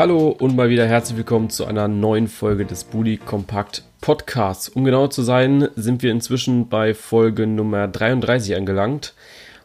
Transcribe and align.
Hallo 0.00 0.30
und 0.30 0.56
mal 0.56 0.70
wieder 0.70 0.86
herzlich 0.86 1.18
willkommen 1.18 1.50
zu 1.50 1.66
einer 1.66 1.86
neuen 1.86 2.26
Folge 2.26 2.64
des 2.64 2.84
Bully 2.84 3.18
Kompakt 3.18 3.82
Podcasts. 4.00 4.70
Um 4.70 4.82
genau 4.82 5.08
zu 5.08 5.20
sein, 5.20 5.68
sind 5.76 6.02
wir 6.02 6.10
inzwischen 6.10 6.70
bei 6.70 6.94
Folge 6.94 7.46
Nummer 7.46 7.86
33 7.86 8.56
angelangt. 8.56 9.12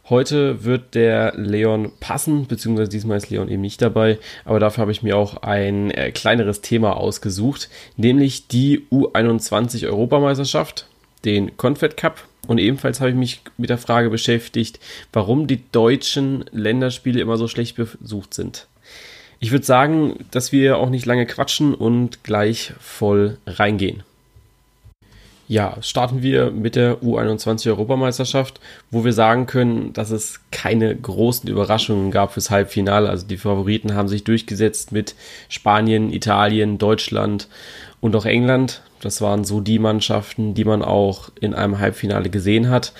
Heute 0.10 0.66
wird 0.66 0.94
der 0.94 1.32
Leon 1.38 1.94
passen, 2.02 2.48
beziehungsweise 2.48 2.90
diesmal 2.90 3.16
ist 3.16 3.30
Leon 3.30 3.48
eben 3.48 3.62
nicht 3.62 3.82
dabei, 3.82 4.20
aber 4.44 4.60
dafür 4.60 4.82
habe 4.82 4.92
ich 4.92 5.04
mir 5.04 5.16
auch 5.16 5.38
ein 5.38 5.90
äh, 5.92 6.12
kleineres 6.12 6.60
Thema 6.60 6.98
ausgesucht, 6.98 7.70
nämlich 7.96 8.50
die 8.50 8.88
U21 8.92 9.88
Europameisterschaft, 9.88 10.90
den 11.24 11.56
Confed 11.56 11.96
Cup. 11.96 12.28
Und 12.46 12.58
ebenfalls 12.58 13.00
habe 13.00 13.12
ich 13.12 13.16
mich 13.16 13.42
mit 13.56 13.70
der 13.70 13.78
Frage 13.78 14.10
beschäftigt, 14.10 14.82
warum 15.14 15.48
die 15.48 15.64
deutschen 15.72 16.44
Länderspiele 16.52 17.22
immer 17.22 17.38
so 17.38 17.48
schlecht 17.48 17.78
besucht 17.78 18.34
sind. 18.34 18.68
Ich 19.40 19.52
würde 19.52 19.66
sagen, 19.66 20.26
dass 20.32 20.52
wir 20.52 20.78
auch 20.78 20.90
nicht 20.90 21.06
lange 21.06 21.26
quatschen 21.26 21.74
und 21.74 22.24
gleich 22.24 22.74
voll 22.80 23.38
reingehen. 23.46 24.04
Ja, 25.48 25.78
starten 25.82 26.24
wir 26.24 26.50
mit 26.50 26.76
der 26.76 27.04
U21 27.04 27.68
Europameisterschaft, 27.68 28.60
wo 28.90 29.06
wir 29.06 29.14
sagen 29.14 29.46
können, 29.46 29.94
dass 29.94 30.10
es 30.10 30.40
keine 30.52 30.96
großen 30.96 31.48
Überraschungen 31.48 32.10
gab 32.10 32.34
fürs 32.34 32.50
Halbfinale. 32.50 33.10
Also 33.10 33.28
die 33.28 33.38
Favoriten 33.38 33.94
haben 33.94 34.08
sich 34.08 34.24
durchgesetzt 34.24 34.92
mit 34.92 35.14
Spanien, 35.48 36.12
Italien, 36.12 36.80
Deutschland 36.80 37.48
und 38.02 38.16
auch 38.16 38.26
England. 38.26 38.82
Das 39.02 39.22
waren 39.22 39.44
so 39.44 39.62
die 39.62 39.78
Mannschaften, 39.78 40.56
die 40.56 40.66
man 40.66 40.82
auch 40.82 41.30
in 41.40 41.54
einem 41.54 41.78
Halbfinale 41.78 42.32
gesehen 42.32 42.70
hat 42.70 42.94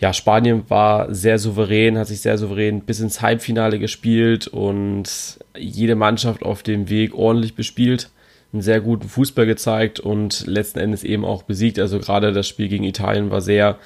ja, 0.00 0.14
Spanien 0.14 0.64
war 0.68 1.14
sehr 1.14 1.38
souverän, 1.38 1.98
hat 1.98 2.08
sich 2.08 2.22
sehr 2.22 2.38
souverän 2.38 2.80
bis 2.80 3.00
ins 3.00 3.20
Halbfinale 3.20 3.78
gespielt 3.78 4.48
und 4.48 5.38
jede 5.56 5.94
Mannschaft 5.94 6.42
auf 6.42 6.62
dem 6.62 6.88
Weg 6.88 7.14
ordentlich 7.14 7.54
bespielt, 7.54 8.08
einen 8.52 8.62
sehr 8.62 8.80
guten 8.80 9.08
Fußball 9.08 9.44
gezeigt 9.44 10.00
und 10.00 10.46
letzten 10.46 10.78
Endes 10.78 11.04
eben 11.04 11.26
auch 11.26 11.42
besiegt. 11.42 11.78
Also 11.78 11.98
gerade 11.98 12.32
das 12.32 12.48
Spiel 12.48 12.68
gegen 12.68 12.84
Italien 12.84 13.30
war 13.30 13.42
sehr 13.42 13.78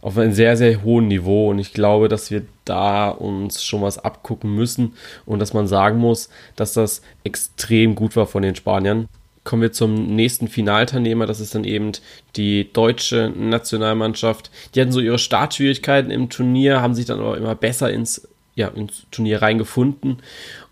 auf 0.00 0.16
einem 0.16 0.32
sehr, 0.32 0.56
sehr 0.56 0.82
hohen 0.82 1.08
Niveau 1.08 1.50
und 1.50 1.58
ich 1.58 1.74
glaube, 1.74 2.08
dass 2.08 2.30
wir 2.30 2.42
da 2.64 3.10
uns 3.10 3.62
schon 3.62 3.82
was 3.82 3.98
abgucken 3.98 4.54
müssen 4.54 4.94
und 5.26 5.38
dass 5.38 5.52
man 5.52 5.68
sagen 5.68 5.98
muss, 5.98 6.30
dass 6.56 6.72
das 6.72 7.02
extrem 7.24 7.94
gut 7.94 8.16
war 8.16 8.26
von 8.26 8.42
den 8.42 8.56
Spaniern 8.56 9.06
kommen 9.44 9.62
wir 9.62 9.72
zum 9.72 10.14
nächsten 10.14 10.48
Finalteilnehmer. 10.48 11.26
Das 11.26 11.40
ist 11.40 11.54
dann 11.54 11.64
eben 11.64 11.92
die 12.36 12.72
deutsche 12.72 13.32
Nationalmannschaft. 13.36 14.50
Die 14.74 14.80
hatten 14.80 14.92
so 14.92 15.00
ihre 15.00 15.18
Startschwierigkeiten 15.18 16.10
im 16.10 16.28
Turnier, 16.28 16.80
haben 16.80 16.94
sich 16.94 17.06
dann 17.06 17.20
aber 17.20 17.36
immer 17.36 17.54
besser 17.54 17.90
ins, 17.90 18.28
ja, 18.54 18.68
ins 18.68 19.06
Turnier 19.10 19.42
reingefunden 19.42 20.18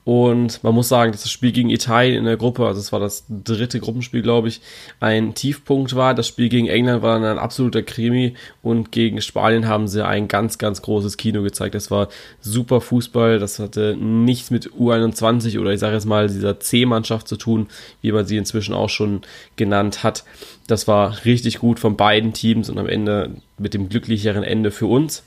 und 0.04 0.64
man 0.64 0.74
muss 0.74 0.88
sagen, 0.88 1.12
dass 1.12 1.22
das 1.22 1.30
Spiel 1.30 1.52
gegen 1.52 1.68
Italien 1.68 2.16
in 2.16 2.24
der 2.24 2.38
Gruppe, 2.38 2.66
also 2.66 2.80
es 2.80 2.90
war 2.90 3.00
das 3.00 3.26
dritte 3.28 3.80
Gruppenspiel, 3.80 4.22
glaube 4.22 4.48
ich, 4.48 4.62
ein 4.98 5.34
Tiefpunkt 5.34 5.94
war. 5.94 6.14
Das 6.14 6.26
Spiel 6.26 6.48
gegen 6.48 6.68
England 6.68 7.02
war 7.02 7.20
dann 7.20 7.24
ein 7.24 7.38
absoluter 7.38 7.82
Krimi 7.82 8.34
und 8.62 8.92
gegen 8.92 9.20
Spanien 9.20 9.68
haben 9.68 9.88
sie 9.88 10.04
ein 10.04 10.26
ganz, 10.26 10.56
ganz 10.56 10.80
großes 10.80 11.18
Kino 11.18 11.42
gezeigt. 11.42 11.74
Das 11.74 11.90
war 11.90 12.08
super 12.40 12.80
Fußball, 12.80 13.38
das 13.38 13.58
hatte 13.58 13.94
nichts 13.94 14.50
mit 14.50 14.70
U21 14.70 15.60
oder 15.60 15.72
ich 15.72 15.80
sage 15.80 15.94
jetzt 15.94 16.06
mal 16.06 16.28
dieser 16.28 16.58
C-Mannschaft 16.58 17.28
zu 17.28 17.36
tun, 17.36 17.68
wie 18.00 18.12
man 18.12 18.24
sie 18.24 18.38
inzwischen 18.38 18.74
auch 18.74 18.88
schon 18.88 19.20
genannt 19.56 20.02
hat. 20.02 20.24
Das 20.66 20.88
war 20.88 21.26
richtig 21.26 21.58
gut 21.58 21.78
von 21.78 21.96
beiden 21.96 22.32
Teams 22.32 22.70
und 22.70 22.78
am 22.78 22.88
Ende 22.88 23.32
mit 23.58 23.74
dem 23.74 23.90
glücklicheren 23.90 24.44
Ende 24.44 24.70
für 24.70 24.86
uns. 24.86 25.24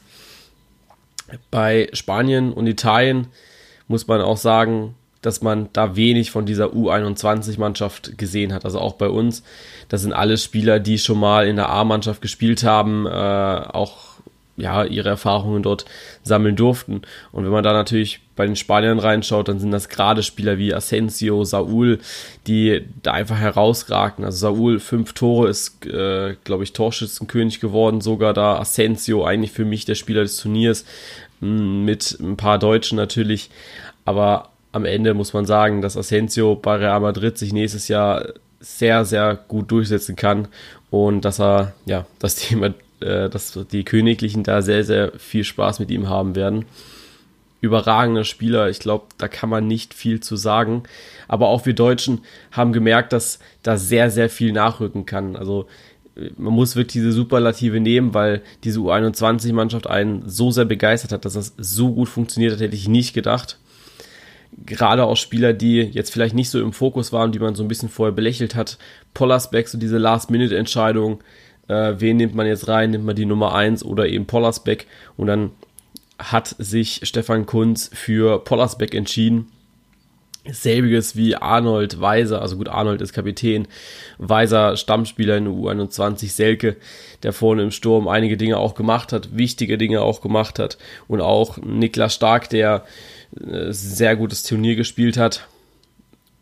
Bei 1.52 1.90
Spanien 1.94 2.52
und 2.52 2.66
Italien 2.66 3.28
muss 3.94 4.08
man 4.08 4.22
auch 4.22 4.38
sagen, 4.38 4.96
dass 5.22 5.44
man 5.44 5.70
da 5.72 5.96
wenig 5.96 6.32
von 6.32 6.48
dieser 6.48 6.70
U21-Mannschaft 6.70 8.18
gesehen 8.18 8.52
hat. 8.52 8.66
Also 8.66 8.80
auch 8.80 8.94
bei 8.94 9.08
uns, 9.08 9.44
das 9.88 10.02
sind 10.02 10.14
alles 10.14 10.44
Spieler, 10.44 10.80
die 10.80 10.98
schon 10.98 11.20
mal 11.20 11.48
in 11.48 11.58
der 11.58 11.70
A-Mannschaft 11.70 12.20
gespielt 12.20 12.64
haben, 12.64 13.06
äh, 13.06 13.10
auch 13.10 14.14
ja, 14.58 14.84
ihre 14.84 15.10
Erfahrungen 15.10 15.62
dort 15.62 15.86
sammeln 16.24 16.56
durften. 16.56 17.04
Und 17.32 17.44
wenn 17.44 17.52
man 17.52 17.64
da 17.64 17.72
natürlich 17.72 18.20
bei 18.36 18.48
den 18.48 18.56
Spaniern 18.56 18.98
reinschaut, 18.98 19.48
dann 19.48 19.60
sind 19.60 19.70
das 19.70 19.90
gerade 19.90 20.24
Spieler 20.24 20.58
wie 20.58 20.74
Asensio, 20.74 21.44
Saul, 21.44 22.00
die 22.48 22.82
da 23.04 23.12
einfach 23.12 23.38
herausragten. 23.38 24.26
Also 24.26 24.38
Saul, 24.40 24.80
fünf 24.80 25.14
Tore, 25.14 25.50
ist, 25.50 25.86
äh, 25.86 26.36
glaube 26.44 26.64
ich, 26.64 26.74
Torschützenkönig 26.74 27.60
geworden, 27.60 28.02
sogar 28.02 28.34
da 28.34 28.58
Asensio, 28.58 29.24
eigentlich 29.24 29.52
für 29.52 29.66
mich 29.66 29.86
der 29.86 29.96
Spieler 29.96 30.24
des 30.24 30.38
Turniers, 30.38 30.84
mit 31.44 32.18
ein 32.20 32.38
paar 32.38 32.58
Deutschen 32.58 32.96
natürlich. 32.96 33.50
Aber 34.06 34.50
am 34.72 34.86
Ende 34.86 35.14
muss 35.14 35.34
man 35.34 35.46
sagen, 35.46 35.82
dass 35.82 35.98
Asensio 35.98 36.56
bei 36.56 36.76
Real 36.76 37.00
Madrid 37.00 37.38
sich 37.38 37.54
nächstes 37.54 37.88
Jahr 37.88 38.34
sehr, 38.60 39.06
sehr 39.06 39.36
gut 39.36 39.72
durchsetzen 39.72 40.16
kann 40.16 40.48
und 40.90 41.26
dass 41.26 41.40
er, 41.40 41.74
ja, 41.86 42.06
das 42.20 42.36
Thema, 42.36 42.68
äh, 43.00 43.30
dass 43.30 43.58
die 43.72 43.84
Königlichen 43.84 44.44
da 44.44 44.62
sehr, 44.62 44.84
sehr 44.84 45.12
viel 45.18 45.44
Spaß 45.44 45.80
mit 45.80 45.92
ihm 45.92 46.10
haben 46.10 46.36
werden. 46.36 46.66
Überragender 47.62 48.26
Spieler, 48.26 48.70
ich 48.70 48.80
glaube, 48.80 49.06
da 49.18 49.28
kann 49.28 49.50
man 49.50 49.68
nicht 49.68 49.94
viel 49.94 50.20
zu 50.20 50.36
sagen. 50.36 50.84
Aber 51.30 51.48
auch 51.48 51.66
wir 51.66 51.74
Deutschen 51.74 52.22
haben 52.52 52.74
gemerkt, 52.74 53.14
dass 53.14 53.40
da 53.62 53.78
sehr, 53.78 54.12
sehr 54.12 54.30
viel 54.30 54.52
nachrücken 54.52 55.06
kann. 55.06 55.38
Also 55.38 55.68
man 56.38 56.54
muss 56.54 56.76
wirklich 56.76 56.94
diese 56.94 57.12
Superlative 57.12 57.80
nehmen, 57.80 58.14
weil 58.14 58.42
diese 58.64 58.80
U21-Mannschaft 58.80 59.88
einen 59.88 60.28
so 60.28 60.52
sehr 60.52 60.66
begeistert 60.66 61.12
hat, 61.12 61.26
dass 61.26 61.34
das 61.34 61.54
so 61.58 61.94
gut 61.94 62.10
funktioniert 62.10 62.54
hat, 62.54 62.60
hätte 62.60 62.76
ich 62.76 62.88
nicht 62.88 63.14
gedacht. 63.14 63.58
Gerade 64.66 65.06
auch 65.06 65.18
Spieler, 65.18 65.54
die 65.54 65.82
jetzt 65.82 66.12
vielleicht 66.12 66.36
nicht 66.36 66.50
so 66.50 66.62
im 66.62 66.74
Fokus 66.74 67.12
waren, 67.12 67.32
die 67.32 67.40
man 67.40 67.56
so 67.56 67.64
ein 67.64 67.68
bisschen 67.68 67.90
vorher 67.90 68.14
belächelt 68.14 68.56
hat. 68.56 68.78
Pollersbeck, 69.14 69.68
so 69.68 69.78
diese 69.78 69.98
Last-Minute-Entscheidung, 69.98 71.22
äh, 71.68 71.94
wen 71.98 72.18
nimmt 72.18 72.36
man 72.36 72.48
jetzt 72.48 72.68
rein, 72.68 72.92
nimmt 72.92 73.06
man 73.06 73.16
die 73.16 73.26
Nummer 73.26 73.56
1 73.56 73.84
oder 73.84 74.08
eben 74.08 74.26
Pollersbeck? 74.26 74.88
Und 75.18 75.28
dann 75.28 75.52
hat 76.20 76.56
sich 76.60 77.02
Stefan 77.04 77.46
Kunz 77.46 77.90
für 77.94 78.44
Pollersbeck 78.44 78.94
entschieden 78.94 79.48
Selbiges 80.46 81.16
wie 81.16 81.36
Arnold 81.36 82.02
Weiser, 82.02 82.42
also 82.42 82.58
gut, 82.58 82.68
Arnold 82.68 83.02
ist 83.02 83.14
Kapitän, 83.14 83.68
Weiser 84.18 84.76
Stammspieler 84.76 85.38
in 85.38 85.46
der 85.46 85.54
U21, 85.54 86.30
Selke, 86.30 86.76
der 87.24 87.32
vorne 87.32 87.64
im 87.64 87.72
Sturm 87.72 88.10
einige 88.10 88.36
Dinge 88.36 88.58
auch 88.58 88.76
gemacht 88.76 89.14
hat, 89.14 89.38
wichtige 89.38 89.78
Dinge 89.78 90.02
auch 90.02 90.20
gemacht 90.22 90.60
hat 90.60 90.78
und 91.08 91.22
auch 91.22 91.58
Niklas 91.58 92.16
Stark, 92.16 92.50
der 92.50 92.84
äh, 93.40 93.72
sehr 93.72 94.18
gutes 94.18 94.44
Turnier 94.44 94.76
gespielt 94.76 95.16
hat. 95.16 95.48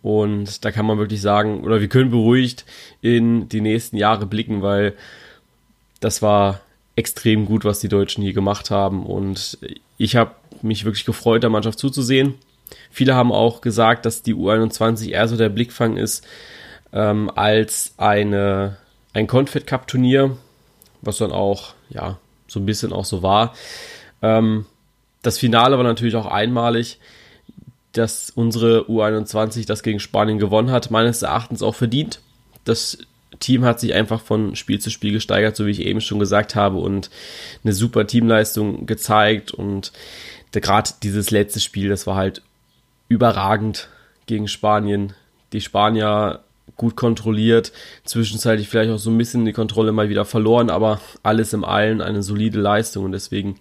Und 0.01 0.65
da 0.65 0.71
kann 0.71 0.87
man 0.87 0.97
wirklich 0.97 1.21
sagen, 1.21 1.63
oder 1.63 1.79
wir 1.79 1.87
können 1.87 2.09
beruhigt 2.09 2.65
in 3.01 3.49
die 3.49 3.61
nächsten 3.61 3.97
Jahre 3.97 4.25
blicken, 4.25 4.63
weil 4.63 4.95
das 5.99 6.23
war 6.23 6.61
extrem 6.95 7.45
gut, 7.45 7.65
was 7.65 7.81
die 7.81 7.87
Deutschen 7.87 8.23
hier 8.23 8.33
gemacht 8.33 8.71
haben. 8.71 9.05
Und 9.05 9.59
ich 9.99 10.15
habe 10.15 10.31
mich 10.63 10.85
wirklich 10.85 11.05
gefreut, 11.05 11.43
der 11.43 11.51
Mannschaft 11.51 11.77
zuzusehen 11.77 12.33
Viele 12.89 13.15
haben 13.15 13.31
auch 13.31 13.61
gesagt, 13.61 14.05
dass 14.05 14.23
die 14.23 14.35
U21 14.35 15.09
eher 15.09 15.27
so 15.27 15.37
der 15.37 15.49
Blickfang 15.49 15.97
ist 15.97 16.25
ähm, 16.93 17.31
als 17.35 17.93
eine, 17.97 18.77
ein 19.13 19.27
Confed 19.27 19.65
Cup 19.67 19.87
Turnier, 19.87 20.37
was 21.01 21.17
dann 21.17 21.31
auch, 21.31 21.73
ja, 21.89 22.17
so 22.47 22.59
ein 22.59 22.65
bisschen 22.65 22.93
auch 22.93 23.05
so 23.05 23.23
war. 23.23 23.53
Ähm, 24.21 24.65
das 25.21 25.37
Finale 25.37 25.77
war 25.77 25.83
natürlich 25.83 26.15
auch 26.15 26.25
einmalig, 26.25 26.99
dass 27.93 28.29
unsere 28.29 28.85
U21 28.87 29.67
das 29.67 29.83
gegen 29.83 29.99
Spanien 29.99 30.39
gewonnen 30.39 30.71
hat, 30.71 30.91
meines 30.91 31.21
Erachtens 31.21 31.61
auch 31.61 31.75
verdient. 31.75 32.21
Das 32.63 32.97
Team 33.39 33.65
hat 33.65 33.79
sich 33.79 33.93
einfach 33.93 34.21
von 34.21 34.55
Spiel 34.55 34.79
zu 34.79 34.89
Spiel 34.89 35.13
gesteigert, 35.13 35.55
so 35.55 35.65
wie 35.65 35.71
ich 35.71 35.81
eben 35.81 36.01
schon 36.01 36.19
gesagt 36.19 36.55
habe, 36.55 36.77
und 36.77 37.09
eine 37.63 37.73
super 37.73 38.07
Teamleistung 38.07 38.85
gezeigt. 38.85 39.51
Und 39.51 39.91
gerade 40.51 40.91
dieses 41.03 41.31
letzte 41.31 41.59
Spiel, 41.59 41.89
das 41.89 42.07
war 42.07 42.15
halt 42.15 42.41
überragend 43.11 43.89
gegen 44.25 44.47
Spanien. 44.47 45.13
Die 45.51 45.59
Spanier 45.59 46.39
gut 46.77 46.95
kontrolliert, 46.95 47.73
zwischenzeitlich 48.05 48.69
vielleicht 48.69 48.89
auch 48.89 48.97
so 48.97 49.11
ein 49.11 49.17
bisschen 49.17 49.43
die 49.45 49.51
Kontrolle 49.51 49.91
mal 49.91 50.07
wieder 50.07 50.23
verloren, 50.23 50.69
aber 50.69 51.01
alles 51.21 51.51
im 51.51 51.65
Allen 51.65 51.99
eine 51.99 52.23
solide 52.23 52.59
Leistung 52.59 53.03
und 53.03 53.11
deswegen 53.11 53.57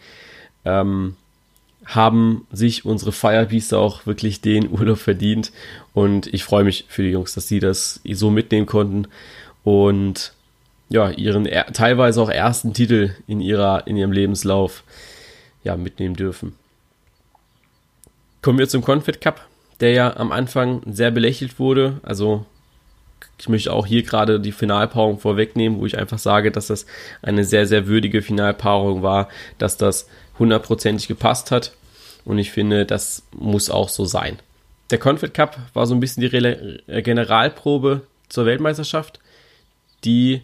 ähm, 0.64 1.16
haben 1.84 2.46
sich 2.52 2.84
unsere 2.84 3.10
Firebeaster 3.10 3.78
auch 3.78 4.06
wirklich 4.06 4.40
den 4.40 4.70
Urlaub 4.72 4.98
verdient 4.98 5.50
und 5.92 6.32
ich 6.32 6.44
freue 6.44 6.62
mich 6.62 6.84
für 6.88 7.02
die 7.02 7.10
Jungs, 7.10 7.34
dass 7.34 7.48
sie 7.48 7.58
das 7.58 8.00
so 8.12 8.30
mitnehmen 8.30 8.66
konnten 8.66 9.08
und 9.64 10.32
ja, 10.88 11.10
ihren 11.10 11.44
teilweise 11.72 12.22
auch 12.22 12.30
ersten 12.30 12.72
Titel 12.72 13.10
in 13.26 13.40
ihrer 13.40 13.86
in 13.88 13.96
ihrem 13.96 14.12
Lebenslauf 14.12 14.84
ja 15.64 15.76
mitnehmen 15.76 16.14
dürfen. 16.14 16.54
Kommen 18.42 18.58
wir 18.58 18.68
zum 18.68 18.82
Confed 18.82 19.20
Cup, 19.20 19.46
der 19.80 19.92
ja 19.92 20.16
am 20.16 20.32
Anfang 20.32 20.82
sehr 20.86 21.10
belächelt 21.10 21.58
wurde. 21.58 22.00
Also 22.02 22.46
ich 23.38 23.48
möchte 23.48 23.72
auch 23.72 23.86
hier 23.86 24.02
gerade 24.02 24.40
die 24.40 24.52
Finalpaarung 24.52 25.18
vorwegnehmen, 25.18 25.78
wo 25.78 25.86
ich 25.86 25.98
einfach 25.98 26.18
sage, 26.18 26.50
dass 26.50 26.68
das 26.68 26.86
eine 27.22 27.44
sehr, 27.44 27.66
sehr 27.66 27.86
würdige 27.86 28.22
Finalpaarung 28.22 29.02
war, 29.02 29.28
dass 29.58 29.76
das 29.76 30.08
hundertprozentig 30.38 31.08
gepasst 31.08 31.50
hat. 31.50 31.72
Und 32.24 32.38
ich 32.38 32.50
finde, 32.50 32.86
das 32.86 33.22
muss 33.32 33.70
auch 33.70 33.88
so 33.88 34.04
sein. 34.04 34.38
der 34.90 34.98
Confed 34.98 35.32
Cup 35.34 35.58
war 35.72 35.86
so 35.86 35.94
ein 35.94 36.00
bisschen 36.00 36.22
die 36.22 36.36
äh, 36.36 37.02
Generalprobe 37.02 38.02
zur 38.28 38.46
Weltmeisterschaft, 38.46 39.20
die 40.04 40.42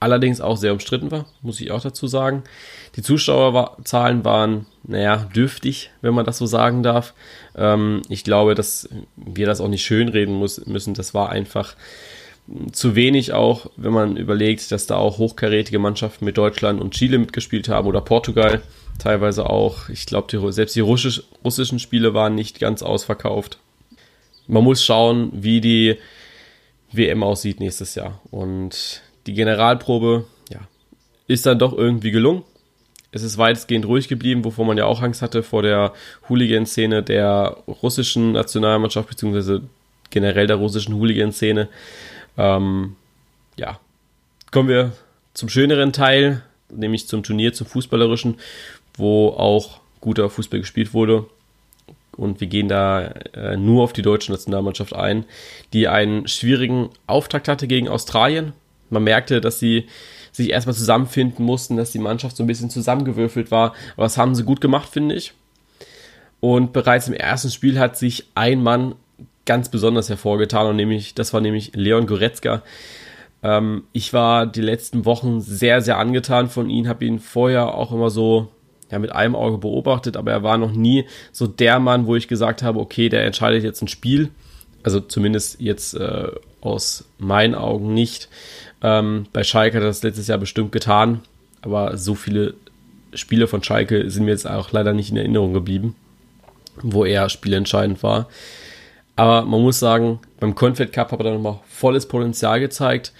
allerdings 0.00 0.40
auch 0.40 0.56
sehr 0.56 0.72
umstritten 0.72 1.10
war, 1.10 1.26
muss 1.42 1.60
ich 1.60 1.70
auch 1.70 1.82
dazu 1.82 2.06
sagen. 2.06 2.42
Die 2.96 3.02
Zuschauerzahlen 3.02 4.24
waren, 4.24 4.66
naja, 4.82 5.28
dürftig, 5.34 5.90
wenn 6.00 6.14
man 6.14 6.24
das 6.24 6.38
so 6.38 6.46
sagen 6.46 6.82
darf. 6.82 7.14
Ähm, 7.54 8.02
ich 8.08 8.24
glaube, 8.24 8.54
dass 8.54 8.88
wir 9.16 9.46
das 9.46 9.60
auch 9.60 9.68
nicht 9.68 9.84
schönreden 9.84 10.34
muss, 10.34 10.66
müssen. 10.66 10.94
Das 10.94 11.14
war 11.14 11.28
einfach 11.28 11.76
zu 12.72 12.96
wenig 12.96 13.32
auch, 13.32 13.70
wenn 13.76 13.92
man 13.92 14.16
überlegt, 14.16 14.72
dass 14.72 14.86
da 14.86 14.96
auch 14.96 15.18
hochkarätige 15.18 15.78
Mannschaften 15.78 16.24
mit 16.24 16.36
Deutschland 16.36 16.80
und 16.80 16.94
Chile 16.94 17.18
mitgespielt 17.18 17.68
haben 17.68 17.86
oder 17.86 18.00
Portugal 18.00 18.62
teilweise 18.98 19.48
auch. 19.48 19.88
Ich 19.88 20.06
glaube, 20.06 20.52
selbst 20.52 20.74
die 20.74 20.80
russisch, 20.80 21.22
russischen 21.44 21.78
Spiele 21.78 22.14
waren 22.14 22.34
nicht 22.34 22.58
ganz 22.58 22.82
ausverkauft. 22.82 23.58
Man 24.48 24.64
muss 24.64 24.84
schauen, 24.84 25.30
wie 25.32 25.60
die 25.60 25.96
WM 26.90 27.22
aussieht 27.22 27.60
nächstes 27.60 27.94
Jahr. 27.94 28.20
Und 28.30 29.02
die 29.26 29.34
Generalprobe, 29.34 30.26
ja, 30.50 30.60
ist 31.26 31.46
dann 31.46 31.58
doch 31.58 31.72
irgendwie 31.76 32.10
gelungen. 32.10 32.42
Es 33.12 33.22
ist 33.22 33.38
weitestgehend 33.38 33.86
ruhig 33.86 34.08
geblieben, 34.08 34.44
wovor 34.44 34.64
man 34.64 34.78
ja 34.78 34.86
auch 34.86 35.02
Angst 35.02 35.20
hatte 35.20 35.42
vor 35.42 35.62
der 35.62 35.92
Hooligan-Szene 36.28 37.02
der 37.02 37.56
russischen 37.66 38.32
Nationalmannschaft, 38.32 39.08
beziehungsweise 39.08 39.62
generell 40.10 40.46
der 40.46 40.56
russischen 40.56 40.94
Hooligan-Szene. 40.94 41.68
Ähm, 42.38 42.96
ja, 43.56 43.80
kommen 44.52 44.68
wir 44.68 44.92
zum 45.34 45.48
schöneren 45.48 45.92
Teil, 45.92 46.42
nämlich 46.68 47.08
zum 47.08 47.22
Turnier, 47.22 47.52
zum 47.52 47.66
Fußballerischen, 47.66 48.38
wo 48.94 49.28
auch 49.30 49.80
guter 50.00 50.30
Fußball 50.30 50.60
gespielt 50.60 50.94
wurde. 50.94 51.26
Und 52.16 52.40
wir 52.40 52.48
gehen 52.48 52.68
da 52.68 53.06
äh, 53.34 53.56
nur 53.56 53.82
auf 53.82 53.92
die 53.92 54.02
deutsche 54.02 54.32
Nationalmannschaft 54.32 54.94
ein, 54.94 55.24
die 55.72 55.88
einen 55.88 56.28
schwierigen 56.28 56.90
Auftakt 57.06 57.48
hatte 57.48 57.66
gegen 57.66 57.88
Australien. 57.88 58.52
Man 58.90 59.04
merkte, 59.04 59.40
dass 59.40 59.58
sie 59.58 59.86
sich 60.32 60.50
erstmal 60.50 60.74
zusammenfinden 60.74 61.44
mussten, 61.44 61.76
dass 61.76 61.92
die 61.92 61.98
Mannschaft 61.98 62.36
so 62.36 62.44
ein 62.44 62.46
bisschen 62.46 62.70
zusammengewürfelt 62.70 63.50
war. 63.50 63.74
Aber 63.94 64.04
das 64.04 64.18
haben 64.18 64.34
sie 64.34 64.44
gut 64.44 64.60
gemacht, 64.60 64.88
finde 64.88 65.14
ich. 65.14 65.32
Und 66.40 66.72
bereits 66.72 67.08
im 67.08 67.14
ersten 67.14 67.50
Spiel 67.50 67.78
hat 67.78 67.96
sich 67.98 68.26
ein 68.34 68.62
Mann 68.62 68.94
ganz 69.44 69.68
besonders 69.68 70.08
hervorgetan 70.08 70.66
und 70.66 70.76
nämlich, 70.76 71.14
das 71.14 71.32
war 71.32 71.40
nämlich 71.40 71.72
Leon 71.74 72.06
Goretzka. 72.06 72.62
Ähm, 73.42 73.84
ich 73.92 74.12
war 74.12 74.46
die 74.46 74.60
letzten 74.60 75.04
Wochen 75.04 75.40
sehr, 75.40 75.82
sehr 75.82 75.98
angetan 75.98 76.48
von 76.48 76.70
ihm, 76.70 76.88
habe 76.88 77.04
ihn 77.04 77.18
vorher 77.18 77.74
auch 77.74 77.92
immer 77.92 78.10
so 78.10 78.48
ja, 78.90 78.98
mit 78.98 79.12
einem 79.12 79.34
Auge 79.34 79.58
beobachtet, 79.58 80.16
aber 80.16 80.32
er 80.32 80.42
war 80.42 80.58
noch 80.58 80.72
nie 80.72 81.06
so 81.32 81.46
der 81.46 81.78
Mann, 81.78 82.06
wo 82.06 82.16
ich 82.16 82.28
gesagt 82.28 82.62
habe, 82.62 82.80
okay, 82.80 83.08
der 83.08 83.24
entscheidet 83.24 83.62
jetzt 83.62 83.82
ein 83.82 83.88
Spiel. 83.88 84.30
Also 84.82 85.00
zumindest 85.00 85.60
jetzt 85.60 85.94
äh, 85.94 86.28
aus 86.60 87.04
meinen 87.18 87.54
Augen 87.54 87.92
nicht. 87.92 88.28
Ähm, 88.82 89.26
bei 89.32 89.44
Schalke 89.44 89.76
hat 89.76 89.82
er 89.82 89.88
das 89.88 90.02
letztes 90.02 90.26
Jahr 90.26 90.38
bestimmt 90.38 90.72
getan, 90.72 91.20
aber 91.62 91.96
so 91.96 92.14
viele 92.14 92.54
Spiele 93.14 93.46
von 93.46 93.62
Schalke 93.62 94.10
sind 94.10 94.24
mir 94.24 94.30
jetzt 94.30 94.48
auch 94.48 94.72
leider 94.72 94.92
nicht 94.92 95.10
in 95.10 95.16
Erinnerung 95.16 95.52
geblieben, 95.52 95.96
wo 96.82 97.04
er 97.04 97.28
spielentscheidend 97.28 98.02
war. 98.02 98.28
Aber 99.16 99.44
man 99.44 99.60
muss 99.60 99.78
sagen, 99.78 100.20
beim 100.38 100.54
Confed 100.54 100.92
Cup 100.92 101.12
hat 101.12 101.20
er 101.20 101.32
nochmal 101.34 101.60
volles 101.68 102.06
Potenzial 102.06 102.60
gezeigt. 102.60 103.12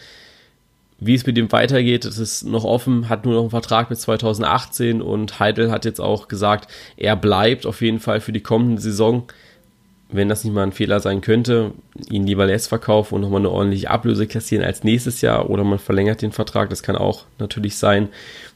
Wie 0.99 1.15
es 1.15 1.27
mit 1.27 1.39
ihm 1.39 1.51
weitergeht, 1.51 2.05
das 2.05 2.19
ist 2.19 2.45
noch 2.45 2.65
offen, 2.65 3.09
hat 3.09 3.25
nur 3.25 3.35
noch 3.35 3.41
einen 3.41 3.51
Vertrag 3.51 3.89
bis 3.89 4.01
2018 4.01 5.01
und 5.01 5.41
Heidel 5.41 5.71
hat 5.71 5.85
jetzt 5.87 6.01
auch 6.01 6.29
gesagt, 6.29 6.71
er 6.97 7.17
bleibt 7.17 7.65
auf 7.67 7.81
jeden 7.81 8.01
Fall 8.01 8.21
für 8.21 8.33
die 8.33 8.43
kommende 8.43 8.81
Saison 8.81 9.25
wenn 10.13 10.29
das 10.29 10.45
nicht 10.45 10.53
mal 10.53 10.63
ein 10.63 10.73
Fehler 10.73 11.01
sein 11.01 11.21
könnte, 11.21 11.73
ihn 12.09 12.27
lieber 12.27 12.47
lässt 12.47 12.69
verkaufen 12.69 13.15
und 13.15 13.21
nochmal 13.21 13.41
eine 13.41 13.51
ordentliche 13.51 13.91
Ablöse 13.91 14.27
kassieren 14.27 14.65
als 14.65 14.85
nächstes 14.85 15.21
Jahr 15.21 15.51
oder 15.51 15.65
man 15.65 15.79
verlängert 15.79 16.23
den 16.23 16.33
Vertrag, 16.33 16.71
das 16.71 16.83
kann 16.83 16.97
auch 16.97 17.25
natürlich 17.39 17.77
sein. 17.77 18.09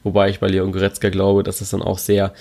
Wobei 0.03 0.29
ich 0.29 0.39
bei 0.39 0.47
Leon 0.47 0.71
Goretzka 0.71 1.09
glaube, 1.09 1.43
dass 1.43 1.59
das 1.59 1.69
dann 1.69 1.81
auch 1.81 1.97
sehr 1.97 2.33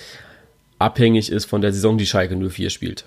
abhängig 0.78 1.31
ist 1.31 1.44
von 1.44 1.61
der 1.61 1.72
Saison, 1.72 1.96
die 1.96 2.06
Schalke 2.06 2.37
04 2.37 2.70
spielt. 2.70 3.06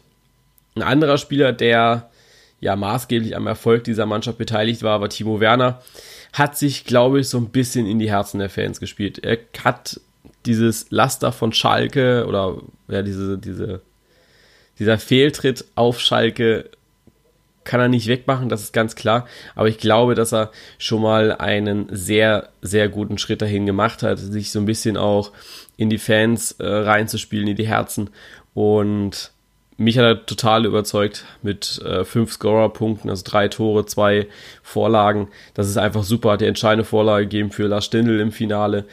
Ein 0.76 0.84
anderer 0.84 1.18
Spieler, 1.18 1.52
der 1.52 2.10
ja 2.60 2.76
maßgeblich 2.76 3.36
am 3.36 3.48
Erfolg 3.48 3.84
dieser 3.84 4.06
Mannschaft 4.06 4.38
beteiligt 4.38 4.84
war, 4.84 5.02
war 5.02 5.10
Timo 5.10 5.40
Werner. 5.40 5.82
Hat 6.34 6.58
sich, 6.58 6.86
glaube 6.86 7.20
ich, 7.20 7.30
so 7.30 7.38
ein 7.38 7.50
bisschen 7.50 7.86
in 7.86 8.00
die 8.00 8.10
Herzen 8.10 8.40
der 8.40 8.50
Fans 8.50 8.80
gespielt. 8.80 9.24
Er 9.24 9.40
hat 9.64 10.00
dieses 10.46 10.90
Laster 10.90 11.32
von 11.32 11.54
Schalke 11.54 12.26
oder 12.28 12.58
ja, 12.88 13.02
diese, 13.02 13.38
diese 13.38 13.82
dieser 14.80 14.98
Fehltritt 14.98 15.66
auf 15.76 16.00
Schalke 16.00 16.70
kann 17.68 17.82
er 17.82 17.90
nicht 17.90 18.08
wegmachen, 18.08 18.48
das 18.50 18.64
ist 18.64 18.74
ganz 18.74 18.96
klar. 18.96 19.28
Aber 19.54 19.68
ich 19.68 19.78
glaube, 19.78 20.16
dass 20.16 20.34
er 20.34 20.52
schon 20.80 21.02
mal 21.02 21.34
einen 21.34 21.88
sehr, 21.92 22.50
sehr 22.62 22.88
guten 22.88 23.18
Schritt 23.18 23.42
dahin 23.42 23.66
gemacht 23.66 24.04
hat, 24.04 24.18
sich 24.20 24.52
so 24.52 24.60
ein 24.60 24.66
bisschen 24.66 24.96
auch 24.96 25.32
in 25.76 25.90
die 25.90 25.98
Fans 25.98 26.54
äh, 26.54 26.66
reinzuspielen, 26.66 27.48
in 27.48 27.58
die 27.58 27.68
Herzen. 27.68 28.10
Und 28.54 29.32
mich 29.76 29.98
hat 29.98 30.06
er 30.06 30.26
total 30.26 30.66
überzeugt 30.66 31.26
mit 31.44 31.80
äh, 31.86 32.06
fünf 32.06 32.32
Scorer-Punkten, 32.32 33.10
also 33.10 33.24
drei 33.26 33.50
Tore, 33.50 33.86
zwei 33.86 34.28
Vorlagen. 34.64 35.28
Das 35.54 35.68
ist 35.68 35.78
einfach 35.78 36.04
super. 36.04 36.32
Hat 36.32 36.42
die 36.42 36.46
entscheidende 36.46 36.86
Vorlage 36.86 37.26
gegeben 37.26 37.52
für 37.52 37.68
Lars 37.68 37.86
Stindl 37.86 38.22
im 38.22 38.32
Finale. 38.32 38.86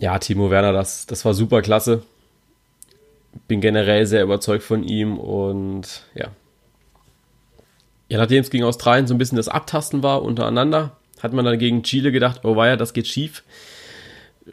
Ja, 0.00 0.18
Timo 0.18 0.50
Werner, 0.50 0.72
das, 0.72 1.06
das 1.06 1.24
war 1.24 1.34
super 1.34 1.62
klasse 1.62 2.02
bin 3.48 3.60
generell 3.60 4.06
sehr 4.06 4.22
überzeugt 4.22 4.64
von 4.64 4.84
ihm 4.84 5.18
und 5.18 6.02
ja. 6.14 6.28
Ja, 8.08 8.18
nachdem 8.18 8.40
es 8.40 8.50
gegen 8.50 8.64
Australien 8.64 9.06
so 9.06 9.14
ein 9.14 9.18
bisschen 9.18 9.36
das 9.36 9.48
Abtasten 9.48 10.02
war 10.02 10.22
untereinander, 10.22 10.96
hat 11.22 11.32
man 11.32 11.44
dann 11.44 11.58
gegen 11.58 11.84
Chile 11.84 12.10
gedacht, 12.10 12.40
oh 12.44 12.56
weia, 12.56 12.76
das 12.76 12.92
geht 12.92 13.06
schief. 13.06 13.44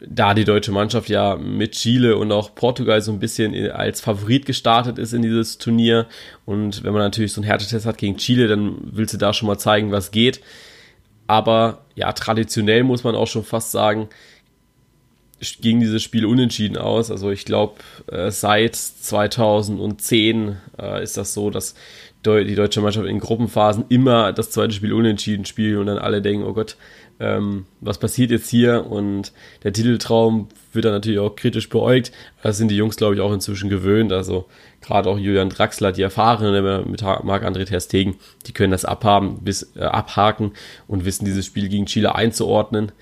Da 0.00 0.34
die 0.34 0.44
deutsche 0.44 0.70
Mannschaft 0.70 1.08
ja 1.08 1.34
mit 1.34 1.72
Chile 1.72 2.16
und 2.16 2.30
auch 2.30 2.54
Portugal 2.54 3.00
so 3.02 3.10
ein 3.10 3.18
bisschen 3.18 3.70
als 3.72 4.00
Favorit 4.00 4.46
gestartet 4.46 4.98
ist 4.98 5.12
in 5.12 5.22
dieses 5.22 5.58
Turnier 5.58 6.06
und 6.44 6.84
wenn 6.84 6.92
man 6.92 7.02
natürlich 7.02 7.32
so 7.32 7.40
einen 7.40 7.48
Härtetest 7.48 7.84
hat 7.84 7.98
gegen 7.98 8.16
Chile, 8.16 8.46
dann 8.46 8.76
willst 8.82 9.14
du 9.14 9.18
da 9.18 9.32
schon 9.32 9.48
mal 9.48 9.58
zeigen, 9.58 9.90
was 9.90 10.12
geht. 10.12 10.40
Aber 11.26 11.84
ja, 11.96 12.12
traditionell 12.12 12.84
muss 12.84 13.02
man 13.02 13.16
auch 13.16 13.26
schon 13.26 13.44
fast 13.44 13.72
sagen, 13.72 14.08
ging 15.40 15.80
dieses 15.80 16.02
Spiel 16.02 16.26
unentschieden 16.26 16.76
aus. 16.76 17.10
Also 17.10 17.30
ich 17.30 17.44
glaube, 17.44 17.74
äh, 18.10 18.30
seit 18.30 18.76
2010 18.76 20.56
äh, 20.80 21.02
ist 21.02 21.16
das 21.16 21.34
so, 21.34 21.50
dass 21.50 21.74
die 22.24 22.54
deutsche 22.56 22.80
Mannschaft 22.80 23.06
in 23.06 23.20
Gruppenphasen 23.20 23.84
immer 23.88 24.32
das 24.32 24.50
zweite 24.50 24.74
Spiel 24.74 24.92
unentschieden 24.92 25.44
spielt 25.44 25.78
und 25.78 25.86
dann 25.86 25.98
alle 25.98 26.20
denken, 26.20 26.44
oh 26.44 26.52
Gott, 26.52 26.76
ähm, 27.20 27.66
was 27.80 27.98
passiert 27.98 28.30
jetzt 28.30 28.48
hier? 28.48 28.86
Und 28.86 29.32
der 29.62 29.72
Titeltraum 29.72 30.48
wird 30.72 30.84
dann 30.84 30.92
natürlich 30.92 31.18
auch 31.18 31.34
kritisch 31.34 31.68
beäugt. 31.68 32.12
Das 32.42 32.58
sind 32.58 32.70
die 32.70 32.76
Jungs, 32.76 32.96
glaube 32.96 33.14
ich, 33.14 33.20
auch 33.20 33.32
inzwischen 33.32 33.70
gewöhnt. 33.70 34.12
Also 34.12 34.46
gerade 34.80 35.08
auch 35.08 35.18
Julian 35.18 35.48
Draxler, 35.48 35.92
die 35.92 36.02
Erfahrenen 36.02 36.90
mit 36.90 37.02
Marc-André 37.02 37.64
Ter 37.64 37.80
Stegen, 37.80 38.16
die 38.46 38.52
können 38.52 38.72
das 38.72 38.84
abhaben, 38.84 39.42
bis, 39.42 39.74
äh, 39.76 39.80
abhaken 39.80 40.52
und 40.86 41.04
wissen, 41.04 41.24
dieses 41.24 41.46
Spiel 41.46 41.68
gegen 41.68 41.86
Chile 41.86 42.14
einzuordnen. 42.14 42.92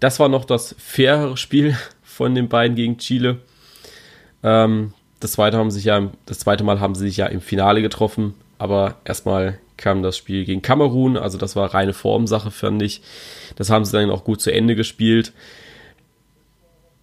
Das 0.00 0.20
war 0.20 0.28
noch 0.28 0.44
das 0.44 0.74
fairere 0.78 1.36
Spiel 1.36 1.76
von 2.02 2.34
den 2.34 2.48
beiden 2.48 2.76
gegen 2.76 2.98
Chile. 2.98 3.38
Ähm, 4.42 4.92
das, 5.20 5.32
zweite 5.32 5.56
haben 5.56 5.70
sich 5.70 5.84
ja, 5.84 6.10
das 6.26 6.38
zweite 6.40 6.64
Mal 6.64 6.80
haben 6.80 6.94
sie 6.94 7.06
sich 7.06 7.16
ja 7.16 7.26
im 7.26 7.40
Finale 7.40 7.82
getroffen, 7.82 8.34
aber 8.58 8.96
erstmal 9.04 9.58
kam 9.76 10.02
das 10.02 10.16
Spiel 10.16 10.44
gegen 10.44 10.62
Kamerun, 10.62 11.16
also 11.16 11.38
das 11.38 11.56
war 11.56 11.74
reine 11.74 11.92
Formsache, 11.92 12.50
fand 12.50 12.82
ich. 12.82 13.02
Das 13.56 13.70
haben 13.70 13.84
sie 13.84 13.92
dann 13.92 14.10
auch 14.10 14.24
gut 14.24 14.40
zu 14.40 14.52
Ende 14.52 14.76
gespielt. 14.76 15.32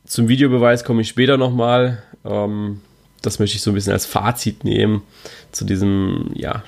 Zum 0.06 0.28
Videobeweis 0.28 0.84
komme 0.84 1.02
ich 1.02 1.10
später 1.10 1.38
nochmal. 1.38 2.04
Ähm, 2.26 2.82
das 3.22 3.40
möchte 3.40 3.56
ich 3.56 3.62
so 3.62 3.72
ein 3.72 3.76
bisschen 3.76 3.94
als 3.94 4.06
Fazit 4.06 4.64
nehmen 4.64 5.04
zu 5.52 5.66
diesem, 5.66 6.32
ja, 6.34 6.64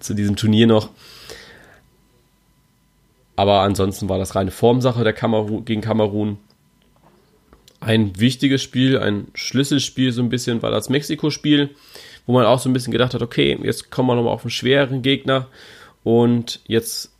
zu 0.00 0.14
diesem 0.14 0.36
Turnier 0.36 0.66
noch. 0.66 0.90
Aber 3.38 3.60
ansonsten 3.60 4.08
war 4.08 4.18
das 4.18 4.34
reine 4.34 4.50
Formsache 4.50 5.04
der 5.04 5.12
Kamerun, 5.12 5.64
gegen 5.64 5.80
Kamerun. 5.80 6.38
Ein 7.78 8.18
wichtiges 8.18 8.60
Spiel, 8.64 8.98
ein 8.98 9.28
Schlüsselspiel 9.32 10.10
so 10.10 10.20
ein 10.22 10.28
bisschen 10.28 10.60
war 10.60 10.72
das 10.72 10.88
Mexiko-Spiel, 10.88 11.70
wo 12.26 12.32
man 12.32 12.46
auch 12.46 12.58
so 12.58 12.68
ein 12.68 12.72
bisschen 12.72 12.90
gedacht 12.90 13.14
hat, 13.14 13.22
okay, 13.22 13.56
jetzt 13.62 13.92
kommen 13.92 14.08
wir 14.08 14.16
nochmal 14.16 14.32
auf 14.32 14.42
einen 14.42 14.50
schweren 14.50 15.02
Gegner 15.02 15.46
und 16.02 16.58
jetzt 16.66 17.12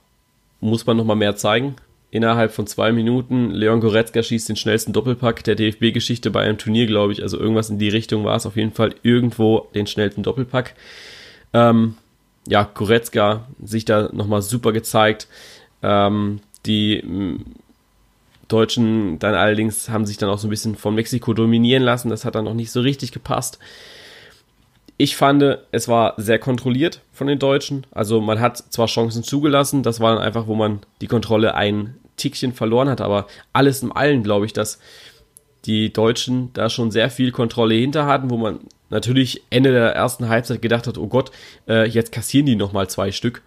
muss 0.61 0.87
man 0.87 0.97
nochmal 0.97 1.15
mehr 1.15 1.37
zeigen. 1.37 1.77
Innerhalb 2.11 2.51
von 2.51 2.67
zwei 2.67 2.91
Minuten, 2.91 3.53
Leon 3.53 3.79
Goretzka 3.79 4.21
schießt 4.21 4.49
den 4.49 4.57
schnellsten 4.57 4.93
Doppelpack 4.93 5.45
der 5.45 5.55
DFB-Geschichte 5.55 6.33
bei 6.33 6.41
einem 6.43 6.59
Turnier, 6.59 6.87
glaube 6.87 7.13
ich. 7.13 7.23
Also 7.23 7.39
irgendwas 7.39 7.71
in 7.71 7.79
die 7.79 7.91
Richtung 7.91 8.25
war 8.25 8.35
es 8.35 8.45
auf 8.45 8.57
jeden 8.57 8.73
Fall 8.73 8.93
irgendwo 9.05 9.69
den 9.73 9.87
schnellsten 9.87 10.25
Doppelpack. 10.25 10.75
Ähm, 11.53 11.95
ja, 12.49 12.65
Goretzka 12.65 13.47
sich 13.63 13.85
da 13.85 14.09
nochmal 14.13 14.43
super 14.43 14.73
gezeigt. 14.73 15.29
Ähm, 15.83 16.41
die 16.67 17.03
mm, 17.03 17.45
Deutschen 18.49 19.19
dann 19.19 19.35
allerdings 19.35 19.89
haben 19.89 20.07
sich 20.07 20.17
dann 20.17 20.31
auch 20.31 20.39
so 20.39 20.49
ein 20.49 20.51
bisschen 20.51 20.77
von 20.77 20.95
Mexiko 20.95 21.35
dominieren 21.35 21.83
lassen. 21.83 22.09
Das 22.09 22.25
hat 22.25 22.35
dann 22.35 22.47
noch 22.47 22.55
nicht 22.55 22.71
so 22.71 22.81
richtig 22.81 23.13
gepasst. 23.13 23.59
Ich 24.97 25.17
fand, 25.17 25.45
es 25.71 25.87
war 25.87 26.15
sehr 26.17 26.41
kontrolliert 26.41 27.03
von 27.13 27.29
den 27.29 27.39
Deutschen. 27.39 27.87
Also 27.93 28.21
man 28.21 28.41
hat 28.41 28.57
zwar 28.57 28.87
Chancen 28.87 29.23
zugelassen, 29.23 29.85
das 29.85 30.01
war 30.01 30.15
dann 30.15 30.25
einfach, 30.25 30.49
wo 30.49 30.57
man 30.57 30.81
die 31.01 31.07
Kontrolle 31.07 31.55
ein 31.55 31.95
Tickchen 32.17 32.53
verloren 32.53 32.89
hat, 32.89 33.01
aber 33.01 33.29
alles 33.53 33.83
in 33.83 33.93
allem 33.93 34.25
glaube 34.25 34.47
ich, 34.47 34.53
dass 34.53 34.81
die 35.67 35.93
Deutschen 35.93 36.53
da 36.53 36.69
schon 36.69 36.91
sehr 36.91 37.11
viel 37.11 37.31
Kontrolle 37.31 37.75
hinter 37.75 38.07
hatten, 38.07 38.31
wo 38.31 38.37
man 38.37 38.61
natürlich 38.91 39.43
Ende 39.51 39.71
der 39.71 39.95
ersten 39.95 40.29
Halbzeit 40.29 40.63
gedacht 40.63 40.87
hat, 40.87 40.99
oh 40.99 41.07
Gott, 41.07 41.31
äh, 41.69 41.87
jetzt 41.89 42.11
kassieren 42.11 42.47
die 42.47 42.57
nochmal 42.57 42.89
zwei 42.89 43.13
Stück. 43.13 43.43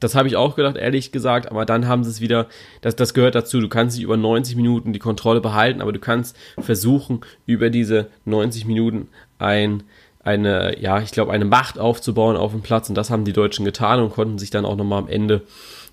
Das 0.00 0.14
habe 0.14 0.28
ich 0.28 0.36
auch 0.36 0.56
gedacht, 0.56 0.76
ehrlich 0.76 1.10
gesagt, 1.10 1.50
aber 1.50 1.64
dann 1.64 1.88
haben 1.88 2.04
sie 2.04 2.10
es 2.10 2.20
wieder, 2.20 2.46
das, 2.82 2.96
das 2.96 3.14
gehört 3.14 3.34
dazu, 3.34 3.60
du 3.60 3.68
kannst 3.68 3.96
nicht 3.96 4.04
über 4.04 4.16
90 4.16 4.54
Minuten 4.56 4.92
die 4.92 4.98
Kontrolle 4.98 5.40
behalten, 5.40 5.80
aber 5.80 5.92
du 5.92 5.98
kannst 5.98 6.36
versuchen, 6.58 7.20
über 7.46 7.70
diese 7.70 8.08
90 8.26 8.66
Minuten 8.66 9.08
ein, 9.38 9.84
eine, 10.22 10.78
ja, 10.80 11.00
ich 11.00 11.12
glaube, 11.12 11.32
eine 11.32 11.46
Macht 11.46 11.78
aufzubauen 11.78 12.36
auf 12.36 12.52
dem 12.52 12.60
Platz 12.60 12.88
und 12.90 12.94
das 12.94 13.10
haben 13.10 13.24
die 13.24 13.32
Deutschen 13.32 13.64
getan 13.64 14.00
und 14.00 14.12
konnten 14.12 14.38
sich 14.38 14.50
dann 14.50 14.66
auch 14.66 14.76
nochmal 14.76 14.98
am 14.98 15.08
Ende 15.08 15.42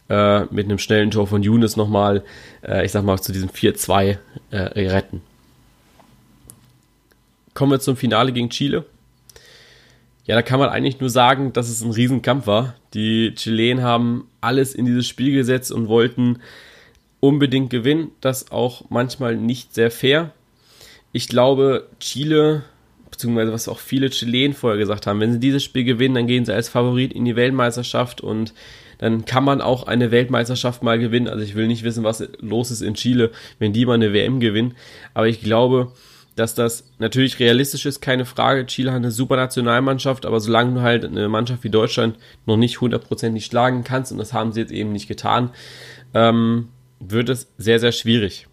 äh, 0.10 0.42
mit 0.46 0.66
einem 0.66 0.80
schnellen 0.80 1.12
Tor 1.12 1.28
von 1.28 1.44
Younes 1.44 1.78
nochmal, 1.78 2.24
äh, 2.62 2.86
ich 2.86 2.92
sag 2.92 3.06
mal, 3.06 3.22
zu 3.22 3.32
diesem 3.32 3.50
4-2 3.50 4.18
äh, 4.52 4.58
retten. 4.58 5.22
Kommen 7.54 7.72
wir 7.72 7.80
zum 7.80 7.96
Finale 7.96 8.34
gegen 8.34 8.50
Chile. 8.50 8.86
Ja, 10.26 10.36
da 10.36 10.42
kann 10.42 10.60
man 10.60 10.70
eigentlich 10.70 11.02
nur 11.02 11.10
sagen, 11.10 11.52
dass 11.52 11.70
es 11.70 11.82
ein 11.82 11.92
Riesenkampf 11.92 12.48
war. 12.48 12.76
Die 12.94 13.34
Chilen 13.36 13.82
haben 13.82 14.28
alles 14.40 14.74
in 14.74 14.86
dieses 14.86 15.08
Spiel 15.08 15.34
gesetzt 15.34 15.72
und 15.72 15.90
wollten 15.90 16.40
unbedingt 17.20 17.70
gewinnen. 17.70 18.12
Das 18.22 18.52
auch 18.52 18.90
manchmal 18.90 19.36
nicht 19.36 19.74
sehr 19.74 19.92
fair. 19.92 20.32
Ich 21.12 21.28
glaube, 21.28 21.88
Chile, 22.00 22.64
beziehungsweise 23.12 23.52
was 23.52 23.68
auch 23.68 23.80
viele 23.80 24.10
Chilen 24.10 24.54
vorher 24.54 24.80
gesagt 24.80 25.08
haben, 25.08 25.20
wenn 25.20 25.34
sie 25.34 25.40
dieses 25.40 25.64
Spiel 25.64 25.84
gewinnen, 25.84 26.16
dann 26.16 26.28
gehen 26.28 26.46
sie 26.46 26.54
als 26.54 26.70
Favorit 26.70 27.12
in 27.12 27.26
die 27.26 27.36
Weltmeisterschaft 27.36 28.22
und 28.22 28.54
dann 29.00 29.26
kann 29.26 29.44
man 29.44 29.60
auch 29.60 29.88
eine 29.88 30.12
Weltmeisterschaft 30.12 30.84
mal 30.84 30.98
gewinnen. 30.98 31.28
Also 31.28 31.44
ich 31.44 31.56
will 31.56 31.68
nicht 31.68 31.84
wissen, 31.84 32.06
was 32.06 32.24
los 32.40 32.72
ist 32.72 32.82
in 32.82 32.94
Chile, 32.94 33.32
wenn 33.60 33.74
die 33.74 33.86
mal 33.86 33.96
eine 33.96 34.14
WM 34.14 34.40
gewinnen. 34.40 34.76
Aber 35.14 35.28
ich 35.28 35.42
glaube, 35.42 35.92
dass 36.36 36.56
das 36.56 36.86
natürlich 36.98 37.40
realistisch 37.40 37.86
ist, 37.86 38.02
keine 38.02 38.26
Frage. 38.26 38.66
Chile 38.66 38.92
hat 38.92 38.98
eine 38.98 39.12
super 39.12 39.36
Nationalmannschaft, 39.36 40.26
aber 40.26 40.40
solange 40.40 40.74
du 40.74 40.82
halt 40.82 41.06
eine 41.06 41.30
Mannschaft 41.30 41.64
wie 41.64 41.70
Deutschland 41.70 42.18
noch 42.46 42.58
nicht 42.58 42.82
hundertprozentig 42.82 43.46
schlagen 43.46 43.84
kannst, 43.84 44.12
und 44.12 44.18
das 44.18 44.34
haben 44.34 44.52
sie 44.52 44.62
jetzt 44.62 44.72
eben 44.72 44.92
nicht 44.92 45.08
getan, 45.08 45.52
ähm, 46.14 46.70
wird 47.00 47.30
es 47.30 47.48
sehr, 47.58 47.80
sehr 47.80 47.92
schwierig. 47.92 48.48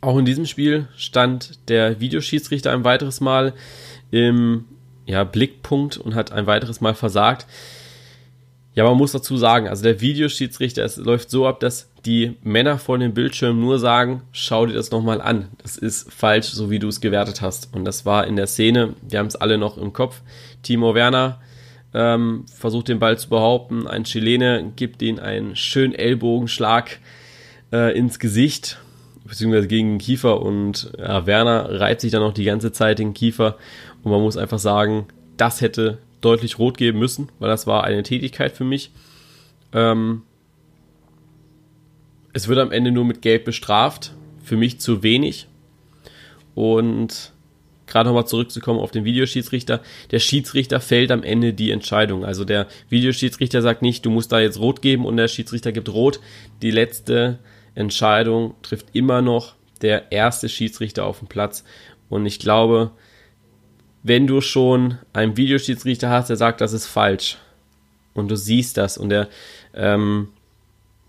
Auch 0.00 0.18
in 0.18 0.24
diesem 0.24 0.46
Spiel 0.46 0.88
stand 0.96 1.68
der 1.68 2.00
Videoschiedsrichter 2.00 2.72
ein 2.72 2.84
weiteres 2.84 3.20
Mal 3.20 3.54
im 4.10 4.66
ja, 5.06 5.24
Blickpunkt 5.24 5.96
und 5.96 6.14
hat 6.14 6.32
ein 6.32 6.46
weiteres 6.46 6.80
Mal 6.80 6.94
versagt. 6.94 7.46
Ja, 8.74 8.84
man 8.84 8.96
muss 8.96 9.12
dazu 9.12 9.36
sagen, 9.36 9.68
also 9.68 9.82
der 9.82 10.00
Videoschiedsrichter, 10.00 10.84
es 10.84 10.96
läuft 10.96 11.30
so 11.30 11.46
ab, 11.46 11.60
dass 11.60 11.90
die 12.04 12.36
Männer 12.42 12.78
vor 12.78 12.98
dem 12.98 13.14
Bildschirm 13.14 13.60
nur 13.60 13.78
sagen, 13.78 14.22
schau 14.32 14.66
dir 14.66 14.74
das 14.74 14.90
nochmal 14.90 15.20
an. 15.20 15.48
Das 15.62 15.76
ist 15.76 16.12
falsch, 16.12 16.48
so 16.48 16.70
wie 16.70 16.78
du 16.78 16.88
es 16.88 17.00
gewertet 17.00 17.40
hast. 17.40 17.74
Und 17.74 17.84
das 17.84 18.04
war 18.04 18.26
in 18.26 18.36
der 18.36 18.46
Szene, 18.46 18.94
wir 19.08 19.18
haben 19.18 19.26
es 19.26 19.36
alle 19.36 19.58
noch 19.58 19.78
im 19.78 19.92
Kopf. 19.92 20.20
Timo 20.62 20.94
Werner 20.94 21.40
ähm, 21.94 22.44
versucht 22.52 22.88
den 22.88 22.98
Ball 22.98 23.16
zu 23.18 23.28
behaupten, 23.28 23.86
ein 23.86 24.04
Chilene 24.04 24.72
gibt 24.76 25.00
ihn 25.00 25.20
einen 25.20 25.56
schönen 25.56 25.94
Ellbogenschlag 25.94 26.98
äh, 27.72 27.96
ins 27.96 28.18
Gesicht, 28.18 28.78
beziehungsweise 29.24 29.68
gegen 29.68 29.92
den 29.92 29.98
Kiefer 29.98 30.42
und 30.42 30.92
ja, 30.98 31.24
Werner 31.26 31.80
reibt 31.80 32.00
sich 32.00 32.10
dann 32.10 32.22
noch 32.22 32.34
die 32.34 32.44
ganze 32.44 32.72
Zeit 32.72 32.98
den 32.98 33.14
Kiefer 33.14 33.56
und 34.02 34.10
man 34.10 34.20
muss 34.20 34.36
einfach 34.36 34.58
sagen, 34.58 35.06
das 35.36 35.60
hätte 35.60 35.98
deutlich 36.20 36.58
rot 36.58 36.76
geben 36.76 36.98
müssen, 36.98 37.28
weil 37.38 37.48
das 37.48 37.66
war 37.66 37.84
eine 37.84 38.02
Tätigkeit 38.02 38.52
für 38.52 38.64
mich. 38.64 38.90
Ähm, 39.72 40.22
es 42.34 42.48
wird 42.48 42.58
am 42.58 42.72
Ende 42.72 42.92
nur 42.92 43.06
mit 43.06 43.22
Gelb 43.22 43.46
bestraft. 43.46 44.12
Für 44.42 44.58
mich 44.58 44.78
zu 44.78 45.02
wenig. 45.02 45.46
Und 46.54 47.32
gerade 47.86 48.08
nochmal 48.08 48.26
zurückzukommen 48.26 48.80
auf 48.80 48.90
den 48.90 49.04
Videoschiedsrichter. 49.04 49.80
Der 50.10 50.18
Schiedsrichter 50.18 50.80
fällt 50.80 51.10
am 51.10 51.22
Ende 51.22 51.54
die 51.54 51.70
Entscheidung. 51.70 52.24
Also 52.24 52.44
der 52.44 52.66
Videoschiedsrichter 52.90 53.62
sagt 53.62 53.80
nicht, 53.80 54.04
du 54.04 54.10
musst 54.10 54.32
da 54.32 54.40
jetzt 54.40 54.58
rot 54.58 54.82
geben 54.82 55.06
und 55.06 55.16
der 55.16 55.28
Schiedsrichter 55.28 55.72
gibt 55.72 55.88
rot. 55.88 56.20
Die 56.60 56.70
letzte 56.70 57.38
Entscheidung 57.74 58.54
trifft 58.62 58.88
immer 58.92 59.22
noch 59.22 59.54
der 59.80 60.12
erste 60.12 60.48
Schiedsrichter 60.48 61.06
auf 61.06 61.20
dem 61.20 61.28
Platz. 61.28 61.64
Und 62.08 62.26
ich 62.26 62.38
glaube, 62.38 62.90
wenn 64.02 64.26
du 64.26 64.40
schon 64.40 64.98
einen 65.12 65.36
Videoschiedsrichter 65.36 66.10
hast, 66.10 66.28
der 66.28 66.36
sagt, 66.36 66.60
das 66.60 66.72
ist 66.72 66.86
falsch 66.86 67.38
und 68.12 68.30
du 68.30 68.36
siehst 68.36 68.76
das 68.76 68.98
und 68.98 69.08
der 69.08 69.28
ähm, 69.74 70.28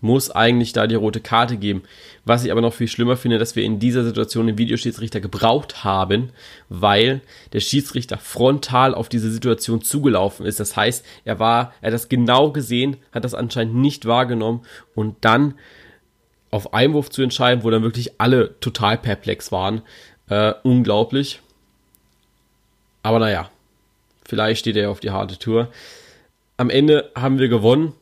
muss 0.00 0.30
eigentlich 0.30 0.72
da 0.72 0.86
die 0.86 0.94
rote 0.94 1.20
Karte 1.20 1.56
geben. 1.56 1.82
Was 2.24 2.44
ich 2.44 2.52
aber 2.52 2.60
noch 2.60 2.74
viel 2.74 2.88
schlimmer 2.88 3.16
finde, 3.16 3.38
dass 3.38 3.56
wir 3.56 3.64
in 3.64 3.78
dieser 3.78 4.04
Situation 4.04 4.46
den 4.46 4.58
Videoschiedsrichter 4.58 5.20
gebraucht 5.20 5.84
haben, 5.84 6.30
weil 6.68 7.20
der 7.52 7.60
Schiedsrichter 7.60 8.18
frontal 8.18 8.94
auf 8.94 9.08
diese 9.08 9.30
Situation 9.30 9.82
zugelaufen 9.82 10.44
ist. 10.44 10.60
Das 10.60 10.76
heißt, 10.76 11.04
er 11.24 11.38
war, 11.38 11.72
er 11.80 11.88
hat 11.88 11.94
das 11.94 12.08
genau 12.08 12.50
gesehen, 12.50 12.96
hat 13.12 13.24
das 13.24 13.34
anscheinend 13.34 13.76
nicht 13.76 14.06
wahrgenommen 14.06 14.62
und 14.94 15.16
dann 15.22 15.54
auf 16.50 16.74
Einwurf 16.74 17.10
zu 17.10 17.22
entscheiden, 17.22 17.64
wo 17.64 17.70
dann 17.70 17.82
wirklich 17.82 18.20
alle 18.20 18.58
total 18.60 18.98
perplex 18.98 19.52
waren. 19.52 19.82
Äh, 20.28 20.54
unglaublich. 20.62 21.40
Aber 23.02 23.18
naja, 23.18 23.50
vielleicht 24.24 24.60
steht 24.60 24.76
er 24.76 24.90
auf 24.90 25.00
die 25.00 25.10
harte 25.10 25.38
Tour. 25.38 25.68
Am 26.56 26.70
Ende 26.70 27.10
haben 27.14 27.38
wir 27.38 27.48
gewonnen, 27.48 27.92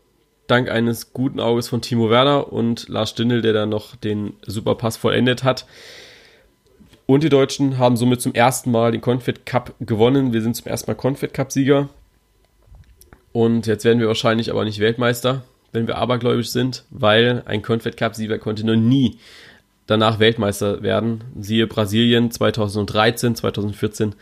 dank 0.47 0.71
eines 0.71 1.13
guten 1.13 1.41
Auges 1.41 1.69
von 1.69 1.81
Timo 1.81 2.11
Werner 2.11 2.53
und 2.53 2.89
Lars 2.89 3.11
Stindl, 3.11 3.43
der 3.43 3.53
dann 3.53 3.69
noch 3.69 3.97
den 3.97 4.35
Superpass 4.47 4.97
vollendet 4.97 5.45
hat. 5.45 5.67
Und 7.07 7.23
die 7.23 7.29
Deutschen 7.29 7.79
haben 7.79 7.97
somit 7.97 8.21
zum 8.23 8.35
ersten 8.35 8.71
Mal 8.71 8.93
den 8.93 9.01
Confed 9.01 9.45
Cup 9.45 9.75
gewonnen. 9.81 10.33
Wir 10.33 10.43
sind 10.43 10.57
zum 10.57 10.67
ersten 10.67 10.91
Mal 10.91 10.97
Confed 10.97 11.35
Cup 11.35 11.53
Sieger. 11.53 11.89
Und 13.33 13.67
jetzt 13.67 13.85
werden 13.85 14.01
wir 14.01 14.09
wahrscheinlich 14.09 14.51
aber 14.51 14.65
nicht 14.65 14.79
Weltmeister, 14.79 15.43
wenn 15.73 15.87
wir 15.87 15.99
abergläubisch 15.99 16.49
sind, 16.49 16.85
weil 16.91 17.43
ein 17.47 17.63
Confed 17.63 17.97
Cup 17.97 18.15
Sieger 18.15 18.39
konnte 18.39 18.65
noch 18.65 18.77
nie 18.77 19.19
danach 19.87 20.19
Weltmeister 20.19 20.83
werden. 20.83 21.25
Siehe 21.39 21.67
Brasilien 21.67 22.31
2013, 22.31 23.35
2014 23.37 24.15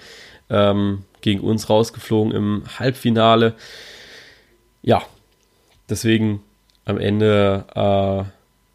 ähm, 0.51 1.05
gegen 1.21 1.41
uns 1.41 1.69
rausgeflogen 1.69 2.33
im 2.33 2.63
Halbfinale. 2.79 3.55
Ja, 4.83 5.03
deswegen 5.89 6.43
am 6.85 6.99
Ende 6.99 7.65
äh, 7.75 8.25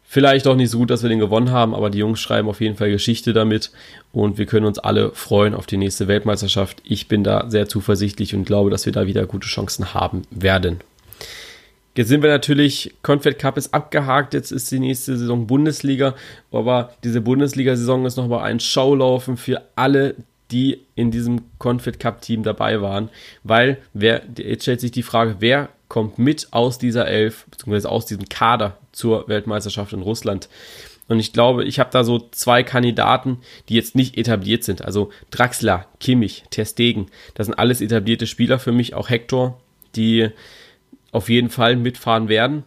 vielleicht 0.04 0.46
auch 0.46 0.56
nicht 0.56 0.70
so 0.70 0.78
gut, 0.78 0.90
dass 0.90 1.02
wir 1.02 1.10
den 1.10 1.18
gewonnen 1.18 1.50
haben, 1.50 1.74
aber 1.74 1.90
die 1.90 1.98
Jungs 1.98 2.20
schreiben 2.20 2.48
auf 2.48 2.60
jeden 2.60 2.76
Fall 2.76 2.90
Geschichte 2.90 3.32
damit 3.32 3.70
und 4.12 4.38
wir 4.38 4.46
können 4.46 4.66
uns 4.66 4.78
alle 4.78 5.10
freuen 5.12 5.54
auf 5.54 5.66
die 5.66 5.76
nächste 5.76 6.08
Weltmeisterschaft. 6.08 6.82
Ich 6.84 7.08
bin 7.08 7.22
da 7.22 7.48
sehr 7.50 7.68
zuversichtlich 7.68 8.34
und 8.34 8.44
glaube, 8.44 8.70
dass 8.70 8.86
wir 8.86 8.92
da 8.92 9.06
wieder 9.06 9.26
gute 9.26 9.46
Chancen 9.46 9.92
haben 9.92 10.22
werden. 10.30 10.80
Jetzt 11.94 12.08
sind 12.08 12.22
wir 12.22 12.30
natürlich, 12.30 12.94
Confed 13.02 13.38
Cup 13.38 13.56
ist 13.58 13.74
abgehakt, 13.74 14.32
jetzt 14.32 14.52
ist 14.52 14.70
die 14.70 14.78
nächste 14.78 15.18
Saison 15.18 15.46
Bundesliga, 15.46 16.14
aber 16.52 16.92
diese 17.02 17.20
Bundesliga-Saison 17.20 18.06
ist 18.06 18.16
nochmal 18.16 18.44
ein 18.44 18.60
Schaulaufen 18.60 19.36
für 19.36 19.62
alle, 19.74 20.14
die 20.50 20.80
in 20.94 21.10
diesem 21.10 21.42
Confed 21.58 21.98
Cup 21.98 22.22
Team 22.22 22.44
dabei 22.44 22.80
waren, 22.80 23.10
weil 23.42 23.78
wer, 23.92 24.22
jetzt 24.38 24.62
stellt 24.62 24.80
sich 24.80 24.92
die 24.92 25.02
Frage, 25.02 25.36
wer 25.40 25.68
kommt 25.88 26.18
mit 26.18 26.48
aus 26.52 26.78
dieser 26.78 27.06
Elf, 27.06 27.46
beziehungsweise 27.50 27.90
aus 27.90 28.06
diesem 28.06 28.28
Kader 28.28 28.76
zur 28.92 29.26
Weltmeisterschaft 29.28 29.92
in 29.92 30.02
Russland. 30.02 30.48
Und 31.08 31.18
ich 31.18 31.32
glaube, 31.32 31.64
ich 31.64 31.78
habe 31.80 31.90
da 31.90 32.04
so 32.04 32.28
zwei 32.30 32.62
Kandidaten, 32.62 33.38
die 33.68 33.74
jetzt 33.74 33.94
nicht 33.94 34.18
etabliert 34.18 34.62
sind. 34.62 34.84
Also 34.84 35.10
Draxler, 35.30 35.86
Kimmich, 36.00 36.44
Terstegen, 36.50 37.06
das 37.34 37.46
sind 37.46 37.58
alles 37.58 37.80
etablierte 37.80 38.26
Spieler 38.26 38.58
für 38.58 38.72
mich, 38.72 38.94
auch 38.94 39.08
Hector, 39.08 39.58
die 39.96 40.28
auf 41.10 41.30
jeden 41.30 41.48
Fall 41.48 41.76
mitfahren 41.76 42.28
werden. 42.28 42.64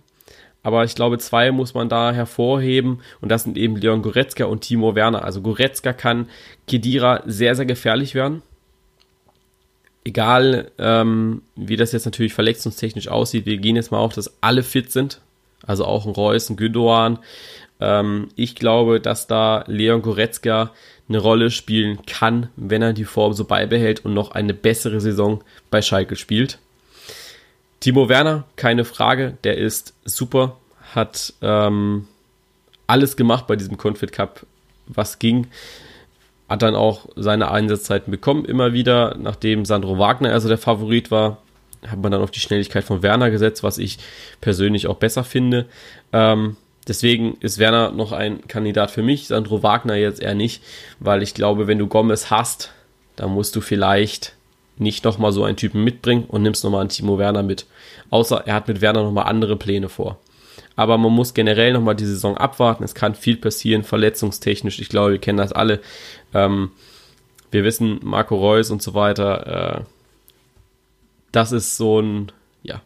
Aber 0.64 0.84
ich 0.84 0.96
glaube, 0.96 1.18
zwei 1.18 1.52
muss 1.52 1.74
man 1.74 1.90
da 1.90 2.12
hervorheben 2.12 3.02
und 3.20 3.30
das 3.30 3.44
sind 3.44 3.58
eben 3.58 3.76
Leon 3.76 4.02
Goretzka 4.02 4.46
und 4.46 4.62
Timo 4.62 4.96
Werner. 4.96 5.24
Also 5.24 5.42
Goretzka 5.42 5.94
kann 5.94 6.30
Kedira 6.68 7.24
sehr, 7.26 7.56
sehr 7.56 7.66
gefährlich 7.66 8.16
werden. 8.16 8.42
Egal, 10.04 10.72
ähm, 10.80 11.44
wie 11.56 11.76
das 11.76 11.92
jetzt 11.92 12.06
natürlich 12.06 12.34
verletzungstechnisch 12.34 13.08
aussieht, 13.08 13.46
wir 13.46 13.58
gehen 13.58 13.76
jetzt 13.76 13.92
mal 13.92 14.00
auf, 14.00 14.14
dass 14.14 14.42
alle 14.42 14.64
fit 14.64 14.92
sind. 14.92 15.22
Also 15.66 15.86
auch 15.86 16.06
ein 16.06 16.12
Reus, 16.12 16.50
ein 16.50 16.56
Gündogan. 16.56 17.20
Ähm, 17.80 18.30
ich 18.36 18.56
glaube, 18.56 19.00
dass 19.00 19.28
da 19.28 19.64
Leon 19.68 20.02
Goretzka 20.02 20.72
eine 21.08 21.20
Rolle 21.20 21.52
spielen 21.52 22.06
kann, 22.06 22.50
wenn 22.56 22.82
er 22.82 22.94
die 22.94 23.06
Form 23.06 23.34
so 23.34 23.46
beibehält 23.46 24.06
und 24.06 24.14
noch 24.14 24.32
eine 24.32 24.54
bessere 24.54 25.02
Saison 25.02 25.44
bei 25.70 25.82
Schalke 25.82 26.16
spielt. 26.16 26.58
Timo 27.80 28.10
Werner, 28.10 28.46
keine 28.56 28.86
Frage, 28.86 29.38
der 29.44 29.58
ist 29.58 29.94
super, 30.06 30.58
hat 30.94 31.34
ähm, 31.42 32.08
alles 32.88 33.18
gemacht 33.18 33.48
bei 33.48 33.56
diesem 33.56 33.78
Confit 33.78 34.12
Cup, 34.12 34.46
was 34.88 35.20
ging. 35.20 35.48
Hat 36.52 36.62
dann 36.62 36.76
auch 36.76 37.08
seine 37.16 37.50
Einsatzzeiten 37.50 38.12
bekommen, 38.12 38.44
immer 38.44 38.74
wieder. 38.74 39.16
Nachdem 39.18 39.64
Sandro 39.64 39.98
Wagner 39.98 40.34
also 40.34 40.50
der 40.50 40.58
Favorit 40.58 41.10
war, 41.10 41.38
hat 41.88 42.00
man 42.02 42.12
dann 42.12 42.22
auf 42.22 42.30
die 42.30 42.42
Schnelligkeit 42.42 42.84
von 42.84 43.02
Werner 43.02 43.32
gesetzt, 43.32 43.64
was 43.64 43.78
ich 43.78 44.00
persönlich 44.42 44.88
auch 44.88 44.98
besser 44.98 45.24
finde. 45.24 45.66
Ähm, 46.12 46.58
deswegen 46.90 47.38
ist 47.40 47.58
Werner 47.58 47.92
noch 47.92 48.12
ein 48.12 48.48
Kandidat 48.50 48.92
für 48.92 49.02
mich, 49.02 49.28
Sandro 49.28 49.64
Wagner 49.64 49.96
jetzt 49.96 50.22
eher 50.22 50.36
nicht, 50.36 50.62
weil 51.00 51.24
ich 51.24 51.34
glaube, 51.34 51.68
wenn 51.68 51.80
du 51.80 51.88
Gomez 51.88 52.30
hast, 52.30 52.74
dann 53.16 53.32
musst 53.32 53.56
du 53.56 53.62
vielleicht 53.62 54.36
nicht 54.78 55.06
nochmal 55.06 55.32
so 55.32 55.46
einen 55.46 55.58
Typen 55.58 55.86
mitbringen 55.86 56.26
und 56.28 56.42
nimmst 56.42 56.66
nochmal 56.66 56.82
einen 56.82 56.90
Timo 56.90 57.18
Werner 57.18 57.44
mit. 57.44 57.66
Außer 58.10 58.44
er 58.46 58.56
hat 58.56 58.68
mit 58.68 58.82
Werner 58.82 59.04
nochmal 59.04 59.28
andere 59.28 59.56
Pläne 59.56 59.88
vor. 59.88 60.20
Aber 60.82 60.98
man 60.98 61.12
muss 61.12 61.36
generell 61.36 61.74
nochmal 61.74 61.96
die 61.96 62.08
Saison 62.08 62.36
abwarten. 62.36 62.84
Es 62.84 62.96
kann 62.96 63.14
viel 63.14 63.38
passieren, 63.38 63.84
verletzungstechnisch. 63.84 64.80
Ich 64.80 64.90
glaube, 64.90 65.12
wir 65.12 65.20
kennen 65.20 65.38
das 65.38 65.54
alle. 65.54 65.80
Ähm, 66.34 66.72
wir 67.52 67.64
wissen, 67.64 68.00
Marco 68.02 68.36
Reus 68.36 68.72
und 68.72 68.82
so 68.82 68.96
weiter. 68.96 69.78
Äh, 69.78 69.84
das 71.32 71.52
ist 71.52 71.78
so 71.78 72.02
ein, 72.02 72.32
ja, 72.64 72.82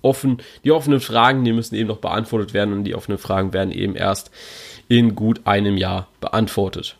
offen, 0.00 0.38
die 0.64 0.72
offenen 0.72 1.00
Fragen, 1.00 1.44
die 1.44 1.52
müssen 1.52 1.74
eben 1.74 1.88
noch 1.88 1.98
beantwortet 1.98 2.54
werden 2.54 2.72
und 2.72 2.84
die 2.84 2.94
offenen 2.94 3.18
Fragen 3.18 3.52
werden 3.52 3.72
eben 3.72 3.94
erst 3.94 4.30
in 4.88 5.14
gut 5.14 5.46
einem 5.46 5.76
Jahr 5.76 6.08
beantwortet. 6.22 6.96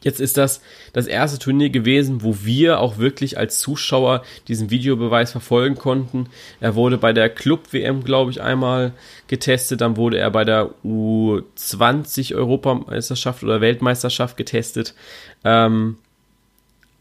Jetzt 0.00 0.20
ist 0.20 0.36
das 0.36 0.60
das 0.92 1.08
erste 1.08 1.40
Turnier 1.40 1.70
gewesen, 1.70 2.22
wo 2.22 2.36
wir 2.42 2.78
auch 2.78 2.98
wirklich 2.98 3.36
als 3.36 3.58
Zuschauer 3.58 4.22
diesen 4.46 4.70
Videobeweis 4.70 5.32
verfolgen 5.32 5.74
konnten. 5.74 6.28
Er 6.60 6.76
wurde 6.76 6.98
bei 6.98 7.12
der 7.12 7.28
Club-WM, 7.28 8.04
glaube 8.04 8.30
ich, 8.30 8.40
einmal 8.40 8.92
getestet. 9.26 9.80
Dann 9.80 9.96
wurde 9.96 10.18
er 10.18 10.30
bei 10.30 10.44
der 10.44 10.70
U20 10.84 12.36
Europameisterschaft 12.36 13.42
oder 13.42 13.60
Weltmeisterschaft 13.60 14.36
getestet. 14.36 14.94
Ähm, 15.44 15.96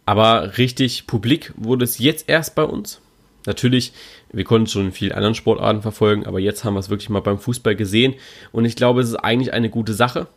aber 0.05 0.57
richtig 0.57 1.05
publik 1.05 1.53
wurde 1.55 1.83
es 1.83 1.99
jetzt 1.99 2.27
erst 2.27 2.55
bei 2.55 2.63
uns. 2.63 3.01
Natürlich, 3.45 3.93
wir 4.31 4.43
konnten 4.43 4.67
schon 4.67 4.87
in 4.87 4.91
vielen 4.91 5.11
anderen 5.11 5.35
Sportarten 5.35 5.81
verfolgen, 5.81 6.25
aber 6.25 6.39
jetzt 6.39 6.63
haben 6.63 6.73
wir 6.73 6.79
es 6.79 6.89
wirklich 6.89 7.09
mal 7.09 7.21
beim 7.21 7.39
Fußball 7.39 7.75
gesehen. 7.75 8.15
Und 8.51 8.65
ich 8.65 8.75
glaube, 8.75 9.01
es 9.01 9.09
ist 9.09 9.15
eigentlich 9.15 9.53
eine 9.53 9.69
gute 9.69 9.93
Sache. 9.93 10.27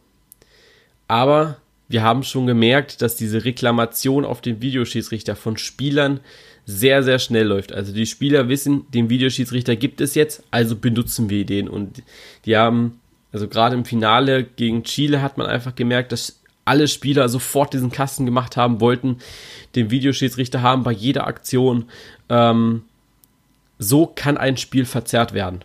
Aber 1.09 1.57
wir 1.91 2.05
haben 2.05 2.23
schon 2.23 2.47
gemerkt, 2.47 3.03
dass 3.03 3.17
diese 3.17 3.45
Reklamation 3.45 4.25
auf 4.25 4.41
den 4.41 4.63
Videoschiedsrichter 4.63 5.35
von 5.35 5.57
Spielern 5.57 6.21
sehr, 6.65 7.03
sehr 7.03 7.19
schnell 7.19 7.49
läuft. 7.49 7.73
Also 7.73 7.93
die 7.93 8.07
Spieler 8.07 8.49
wissen, 8.49 8.87
den 8.95 9.11
Videoschiedsrichter 9.11 9.75
gibt 9.75 10.01
es 10.01 10.15
jetzt, 10.15 10.45
also 10.53 10.77
benutzen 10.77 11.31
wir 11.31 11.45
den. 11.45 11.69
Und 11.69 12.05
die 12.45 12.57
haben, 12.57 13.01
also 13.33 13.49
gerade 13.49 13.75
im 13.75 13.85
Finale 13.85 14.45
gegen 14.45 14.85
Chile 14.85 15.21
hat 15.21 15.37
man 15.37 15.49
einfach 15.49 15.75
gemerkt, 15.75 16.13
dass 16.13 16.41
alle 16.65 16.87
Spieler 16.87 17.29
sofort 17.29 17.75
diesen 17.75 17.91
Kasten 17.91 18.25
gemacht 18.25 18.57
haben, 18.57 18.81
wollten 18.81 19.17
den 19.75 19.91
Videoschiedsrichter 19.91 20.63
haben 20.63 20.85
bei 20.85 20.93
jeder 20.93 21.27
Aktion. 21.27 21.87
Ähm, 22.29 22.83
so 23.81 24.07
kann 24.07 24.37
ein 24.37 24.57
Spiel 24.57 24.85
verzerrt 24.85 25.35
werden. 25.35 25.65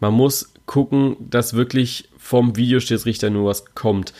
Man 0.00 0.14
muss 0.14 0.54
gucken, 0.64 1.16
dass 1.20 1.52
wirklich 1.52 2.08
vom 2.16 2.56
Videoschiedsrichter 2.56 3.28
nur 3.28 3.50
was 3.50 3.74
kommt. 3.74 4.14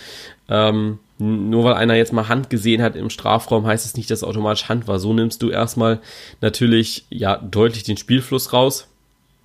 Ähm, 0.51 0.99
nur 1.19 1.65
weil 1.65 1.75
einer 1.75 1.95
jetzt 1.95 2.13
mal 2.13 2.29
Hand 2.29 2.51
gesehen 2.51 2.83
hat 2.83 2.95
im 2.97 3.11
Strafraum, 3.11 3.67
heißt 3.67 3.87
es 3.87 3.97
nicht, 3.97 4.11
dass 4.11 4.25
automatisch 4.25 4.69
Hand 4.69 4.87
war. 4.87 4.99
So 4.99 5.15
nimmst 5.15 5.43
du 5.43 5.51
erstmal 5.51 6.01
natürlich 6.41 7.07
ja 7.11 7.37
deutlich 7.39 7.85
den 7.85 7.97
Spielfluss 7.97 8.53
raus. 8.53 8.89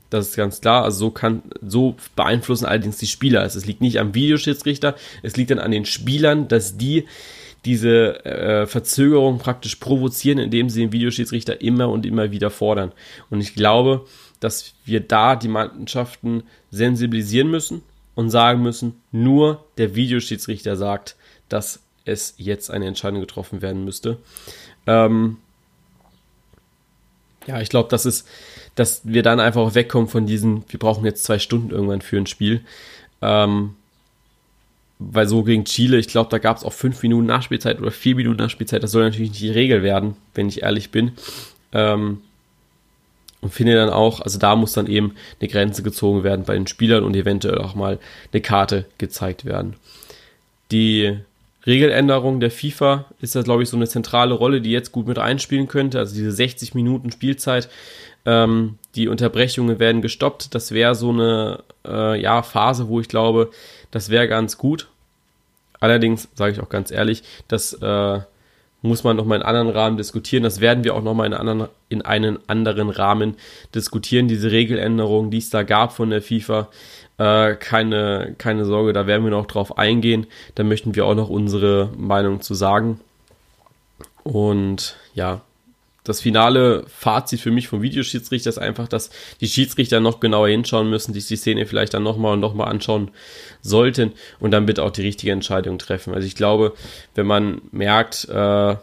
Das 0.10 0.28
ist 0.28 0.36
ganz 0.36 0.60
klar. 0.60 0.84
Also 0.84 1.06
so 1.06 1.12
kann, 1.12 1.44
so 1.66 1.96
beeinflussen 2.16 2.66
allerdings 2.66 2.98
die 2.98 3.08
Spieler. 3.08 3.42
Also 3.42 3.58
es 3.58 3.66
liegt 3.66 3.82
nicht 3.82 4.00
am 4.00 4.14
Videoschiedsrichter, 4.14 4.96
es 5.24 5.38
liegt 5.38 5.52
dann 5.52 5.60
an 5.60 5.72
den 5.72 5.86
Spielern, 5.86 6.48
dass 6.48 6.78
die 6.78 7.06
diese 7.64 8.26
äh, 8.26 8.66
Verzögerung 8.66 9.38
praktisch 9.38 9.76
provozieren, 9.76 10.40
indem 10.40 10.70
sie 10.70 10.82
den 10.82 10.92
Videoschiedsrichter 10.92 11.62
immer 11.62 11.90
und 11.90 12.06
immer 12.06 12.32
wieder 12.32 12.50
fordern. 12.50 12.92
Und 13.30 13.40
ich 13.40 13.54
glaube, 13.54 14.06
dass 14.40 14.74
wir 14.84 15.00
da 15.00 15.36
die 15.36 15.48
Mannschaften 15.48 16.44
sensibilisieren 16.72 17.50
müssen 17.50 17.84
und 18.16 18.30
sagen 18.32 18.62
müssen, 18.62 18.96
nur 19.12 19.64
der 19.78 19.96
Videoschiedsrichter 19.96 20.76
sagt, 20.76 21.16
dass 21.54 21.82
es 22.06 22.34
jetzt 22.38 22.72
eine 22.72 22.88
Entscheidung 22.88 23.22
getroffen 23.22 23.62
werden 23.62 23.86
müsste. 23.86 24.18
Ähm, 24.88 25.38
ja, 27.48 27.62
ich 27.62 27.70
glaube, 27.70 27.90
das 27.90 28.26
dass 28.76 29.02
wir 29.04 29.24
dann 29.24 29.40
einfach 29.40 29.62
auch 29.62 29.76
wegkommen 29.76 30.08
von 30.08 30.26
diesen, 30.26 30.64
wir 30.70 30.80
brauchen 30.80 31.06
jetzt 31.06 31.24
zwei 31.24 31.40
Stunden 31.40 31.72
irgendwann 31.72 32.02
für 32.02 32.18
ein 32.18 32.28
Spiel. 32.28 32.62
Ähm, 33.22 33.76
weil 35.00 35.28
so 35.28 35.44
gegen 35.44 35.66
Chile, 35.66 35.98
ich 35.98 36.08
glaube, 36.08 36.30
da 36.30 36.38
gab 36.38 36.58
es 36.58 36.64
auch 36.64 36.74
fünf 36.74 37.02
Minuten 37.02 37.26
Nachspielzeit 37.26 37.80
oder 37.82 37.92
vier 37.92 38.16
Minuten 38.16 38.38
Nachspielzeit. 38.38 38.84
Das 38.84 38.92
soll 38.92 39.04
natürlich 39.04 39.32
nicht 39.32 39.42
die 39.42 39.50
Regel 39.50 39.82
werden, 39.82 40.16
wenn 40.36 40.48
ich 40.48 40.62
ehrlich 40.62 40.92
bin. 40.92 41.14
Ähm, 41.74 42.22
und 43.42 43.52
finde 43.52 43.74
dann 43.74 43.90
auch, 43.90 44.22
also 44.22 44.38
da 44.38 44.56
muss 44.56 44.74
dann 44.74 44.86
eben 44.86 45.16
eine 45.40 45.50
Grenze 45.50 45.82
gezogen 45.82 46.24
werden 46.24 46.46
bei 46.46 46.54
den 46.54 46.68
Spielern 46.68 47.04
und 47.04 47.16
eventuell 47.16 47.58
auch 47.58 47.74
mal 47.74 47.98
eine 48.32 48.42
Karte 48.42 48.86
gezeigt 49.00 49.46
werden. 49.46 49.76
Die 50.72 51.18
Regeländerung 51.66 52.40
der 52.40 52.52
FIFA 52.52 53.06
ist 53.20 53.36
das, 53.36 53.44
glaube 53.44 53.64
ich, 53.64 53.70
so 53.70 53.78
eine 53.78 53.88
zentrale 53.88 54.34
Rolle, 54.34 54.62
die 54.62 54.72
jetzt 54.72 54.92
gut 54.92 55.08
mit 55.08 55.20
einspielen 55.20 55.68
könnte. 55.68 56.00
Also 56.00 56.16
diese 56.16 56.32
60 56.32 56.74
Minuten 56.74 57.12
Spielzeit, 57.12 57.70
ähm, 58.26 58.78
die 58.96 59.08
Unterbrechungen 59.08 59.80
werden 59.80 60.02
gestoppt. 60.02 60.56
Das 60.56 60.72
wäre 60.72 60.96
so 60.96 61.10
eine 61.10 61.64
äh, 61.86 62.20
ja, 62.20 62.42
Phase, 62.42 62.88
wo 62.88 63.00
ich 63.00 63.08
glaube, 63.08 63.52
das 63.92 64.10
wäre 64.10 64.28
ganz 64.28 64.58
gut. 64.58 64.88
Allerdings 65.80 66.30
sage 66.36 66.54
ich 66.54 66.60
auch 66.62 66.70
ganz 66.70 66.92
ehrlich, 66.92 67.24
das 67.48 67.74
äh, 67.74 68.20
muss 68.82 69.04
man 69.04 69.16
nochmal 69.16 69.40
in 69.40 69.46
anderen 69.46 69.70
Rahmen 69.70 69.98
diskutieren. 69.98 70.44
Das 70.44 70.60
werden 70.60 70.84
wir 70.84 70.96
auch 70.96 71.04
nochmal 71.04 71.28
in, 71.28 71.34
anderen, 71.34 71.68
in 71.90 72.02
einen 72.02 72.40
anderen 72.48 72.90
Rahmen 72.90 73.36
diskutieren. 73.76 74.28
Diese 74.28 74.52
Regeländerungen, 74.52 75.32
die 75.32 75.38
es 75.38 75.50
da 75.50 75.64
gab 75.64 75.94
von 75.94 76.10
der 76.10 76.22
FIFA, 76.22 76.70
äh, 77.18 77.56
keine, 77.56 78.36
keine 78.38 78.66
Sorge, 78.66 78.94
da 78.94 79.06
werden 79.06 79.24
wir 79.24 79.32
noch 79.32 79.46
drauf 79.46 79.78
eingehen. 79.78 80.26
Da 80.56 80.64
möchten 80.64 80.96
wir 80.96 81.06
auch 81.06 81.16
noch 81.16 81.30
unsere 81.30 81.92
Meinung 81.96 82.42
zu 82.42 82.54
sagen. 82.54 83.00
Und 84.24 84.96
ja, 85.14 85.42
das 86.04 86.22
finale 86.22 86.86
Fazit 86.88 87.40
für 87.40 87.52
mich 87.52 87.68
vom 87.68 87.82
Videoschiedsrichter 87.82 88.50
ist 88.50 88.58
einfach, 88.58 88.88
dass 88.88 89.12
die 89.40 89.48
Schiedsrichter 89.48 90.00
noch 90.00 90.20
genauer 90.20 90.50
hinschauen 90.50 90.90
müssen, 90.90 91.14
sich 91.14 91.28
die 91.28 91.36
Szene 91.36 91.66
vielleicht 91.66 91.94
dann 91.94 92.04
nochmal 92.04 92.34
und 92.34 92.40
nochmal 92.40 92.70
anschauen 92.70 93.12
sollten 93.62 94.14
und 94.40 94.52
dann 94.52 94.66
bitte 94.66 94.84
auch 94.84 94.92
die 94.92 95.04
richtige 95.04 95.32
Entscheidung 95.32 95.78
treffen. 95.78 96.14
Also 96.14 96.26
ich 96.26 96.36
glaube, 96.36 96.74
wenn 97.14 97.28
man 97.28 97.62
merkt, 97.72 98.28
äh, 98.30 98.76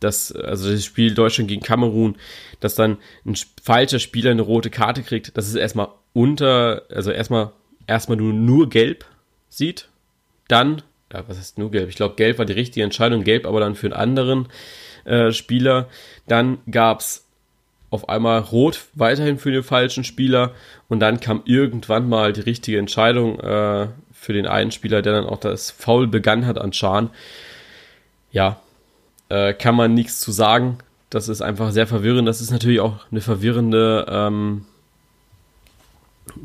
dass, 0.00 0.32
also 0.32 0.70
das 0.70 0.84
Spiel 0.84 1.14
Deutschland 1.14 1.48
gegen 1.48 1.62
Kamerun, 1.62 2.16
dass 2.60 2.74
dann 2.74 2.98
ein 3.24 3.34
falscher 3.62 3.98
Spieler 3.98 4.30
eine 4.30 4.42
rote 4.42 4.70
Karte 4.70 5.02
kriegt, 5.02 5.36
das 5.36 5.48
ist 5.48 5.54
erstmal 5.56 5.88
unter, 6.12 6.82
also 6.90 7.10
erstmal 7.10 7.52
erstmal 7.86 8.16
nur, 8.16 8.32
nur 8.32 8.68
gelb 8.68 9.04
sieht, 9.48 9.88
dann, 10.48 10.82
ja, 11.14 11.22
was 11.28 11.38
heißt 11.38 11.58
nur 11.58 11.70
gelb? 11.70 11.88
Ich 11.88 11.96
glaube, 11.96 12.16
gelb 12.16 12.38
war 12.38 12.44
die 12.44 12.52
richtige 12.52 12.84
Entscheidung, 12.84 13.24
gelb 13.24 13.46
aber 13.46 13.60
dann 13.60 13.76
für 13.76 13.86
einen 13.86 13.94
anderen 13.94 14.48
äh, 15.04 15.32
Spieler. 15.32 15.88
Dann 16.26 16.58
gab 16.70 17.00
es 17.00 17.24
auf 17.90 18.08
einmal 18.08 18.40
rot 18.40 18.86
weiterhin 18.94 19.38
für 19.38 19.52
den 19.52 19.62
falschen 19.62 20.02
Spieler 20.02 20.52
und 20.88 20.98
dann 20.98 21.20
kam 21.20 21.42
irgendwann 21.44 22.08
mal 22.08 22.32
die 22.32 22.40
richtige 22.40 22.78
Entscheidung 22.78 23.38
äh, 23.38 23.88
für 24.12 24.32
den 24.32 24.46
einen 24.46 24.72
Spieler, 24.72 25.02
der 25.02 25.12
dann 25.12 25.26
auch 25.26 25.38
das 25.38 25.70
Foul 25.70 26.08
begann 26.08 26.46
hat 26.46 26.58
an 26.58 26.72
Schan. 26.72 27.10
Ja, 28.32 28.60
äh, 29.28 29.54
kann 29.54 29.76
man 29.76 29.94
nichts 29.94 30.18
zu 30.18 30.32
sagen. 30.32 30.78
Das 31.10 31.28
ist 31.28 31.42
einfach 31.42 31.70
sehr 31.70 31.86
verwirrend. 31.86 32.26
Das 32.26 32.40
ist 32.40 32.50
natürlich 32.50 32.80
auch 32.80 33.06
eine 33.12 33.20
verwirrende 33.20 34.06
ähm, 34.08 34.66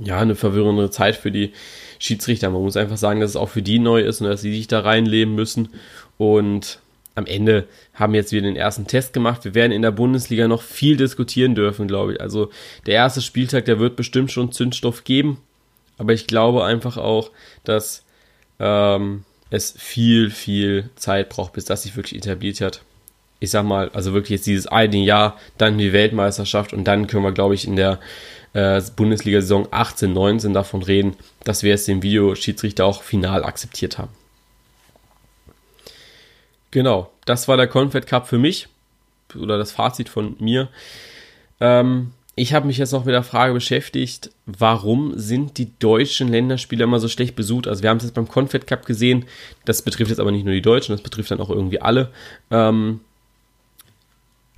ja, 0.02 0.20
eine 0.20 0.36
verwirrende 0.36 0.90
Zeit 0.90 1.16
für 1.16 1.32
die 1.32 1.54
Schiedsrichter. 2.00 2.50
Man 2.50 2.62
muss 2.62 2.78
einfach 2.78 2.98
sagen, 2.98 3.20
dass 3.20 3.32
es 3.32 3.36
auch 3.36 3.50
für 3.50 3.62
die 3.62 3.80
neu 3.80 4.02
ist 4.02 4.22
und 4.22 4.28
dass 4.28 4.42
sie 4.42 4.54
sich 4.54 4.68
da 4.68 4.80
reinleben 4.80 5.36
müssen. 5.36 5.70
Und 6.18 6.80
am 7.16 7.26
Ende 7.26 7.68
haben 7.94 8.16
jetzt 8.16 8.32
wieder 8.32 8.44
den 8.44 8.56
ersten 8.56 8.88
Test 8.88 9.14
gemacht. 9.14 9.44
Wir 9.46 9.54
werden 9.54 9.72
in 9.72 9.82
der 9.82 9.92
Bundesliga 9.92 10.48
noch 10.48 10.62
viel 10.62 10.98
diskutieren 10.98 11.56
dürfen, 11.56 11.88
glaube 11.88 12.14
ich. 12.14 12.22
Also 12.22 12.50
der 12.86 12.96
erste 12.96 13.22
Spieltag, 13.22 13.66
der 13.66 13.80
wird 13.80 13.96
bestimmt 13.96 14.32
schon 14.32 14.52
Zündstoff 14.52 15.04
geben. 15.04 15.40
Aber 15.98 16.14
ich 16.14 16.28
glaube 16.28 16.64
einfach 16.64 16.98
auch, 16.98 17.32
dass 17.66 18.06
ähm, 18.60 19.26
es 19.50 19.74
viel, 19.78 20.30
viel 20.30 20.90
Zeit 20.96 21.30
braucht, 21.30 21.54
bis 21.54 21.66
das 21.66 21.84
sich 21.84 21.96
wirklich 21.96 22.22
etabliert 22.22 22.62
hat. 22.62 22.82
Ich 23.40 23.52
sag 23.52 23.64
mal, 23.64 23.90
also 23.94 24.14
wirklich 24.14 24.40
jetzt 24.40 24.48
dieses 24.48 24.68
eine 24.68 24.98
Jahr, 24.98 25.38
dann 25.58 25.78
die 25.78 25.94
Weltmeisterschaft 25.94 26.74
und 26.74 26.84
dann 26.84 27.08
können 27.08 27.24
wir, 27.24 27.32
glaube 27.32 27.56
ich, 27.56 27.66
in 27.66 27.76
der 27.76 28.00
äh, 28.54 28.82
Bundesliga-Saison 28.96 29.68
18, 29.72 30.12
19 30.12 30.54
davon 30.54 30.84
reden, 30.84 31.16
dass 31.44 31.64
wir 31.64 31.74
es 31.74 31.86
dem 31.86 32.04
Videoschiedsrichter 32.04 32.86
auch 32.86 33.04
final 33.04 33.44
akzeptiert 33.44 33.98
haben. 33.98 34.12
Genau, 36.72 37.12
das 37.26 37.48
war 37.48 37.58
der 37.58 37.68
Confed 37.68 38.06
Cup 38.06 38.28
für 38.28 38.38
mich 38.38 38.68
oder 39.36 39.58
das 39.58 39.72
Fazit 39.72 40.10
von 40.10 40.36
mir. 40.40 40.70
Ähm, 41.60 42.12
ich 42.36 42.54
habe 42.54 42.68
mich 42.68 42.78
jetzt 42.78 42.94
noch 42.94 43.06
mit 43.06 43.14
der 43.14 43.24
Frage 43.24 43.54
beschäftigt, 43.54 44.32
warum 44.46 45.12
sind 45.18 45.58
die 45.58 45.78
deutschen 45.78 46.30
Länderspiele 46.30 46.86
immer 46.86 47.00
so 47.00 47.10
schlecht 47.10 47.36
besucht? 47.36 47.68
Also 47.68 47.84
wir 47.84 47.90
haben 47.90 47.98
es 47.98 48.04
jetzt 48.04 48.14
beim 48.14 48.30
Confed 48.30 48.66
Cup 48.66 48.86
gesehen, 48.86 49.26
das 49.66 49.82
betrifft 49.82 50.10
jetzt 50.10 50.20
aber 50.20 50.32
nicht 50.32 50.46
nur 50.46 50.54
die 50.54 50.62
Deutschen, 50.62 50.94
das 50.94 51.02
betrifft 51.02 51.32
dann 51.32 51.42
auch 51.42 51.50
irgendwie 51.50 51.82
alle. 51.82 52.12
Ähm, 52.50 53.02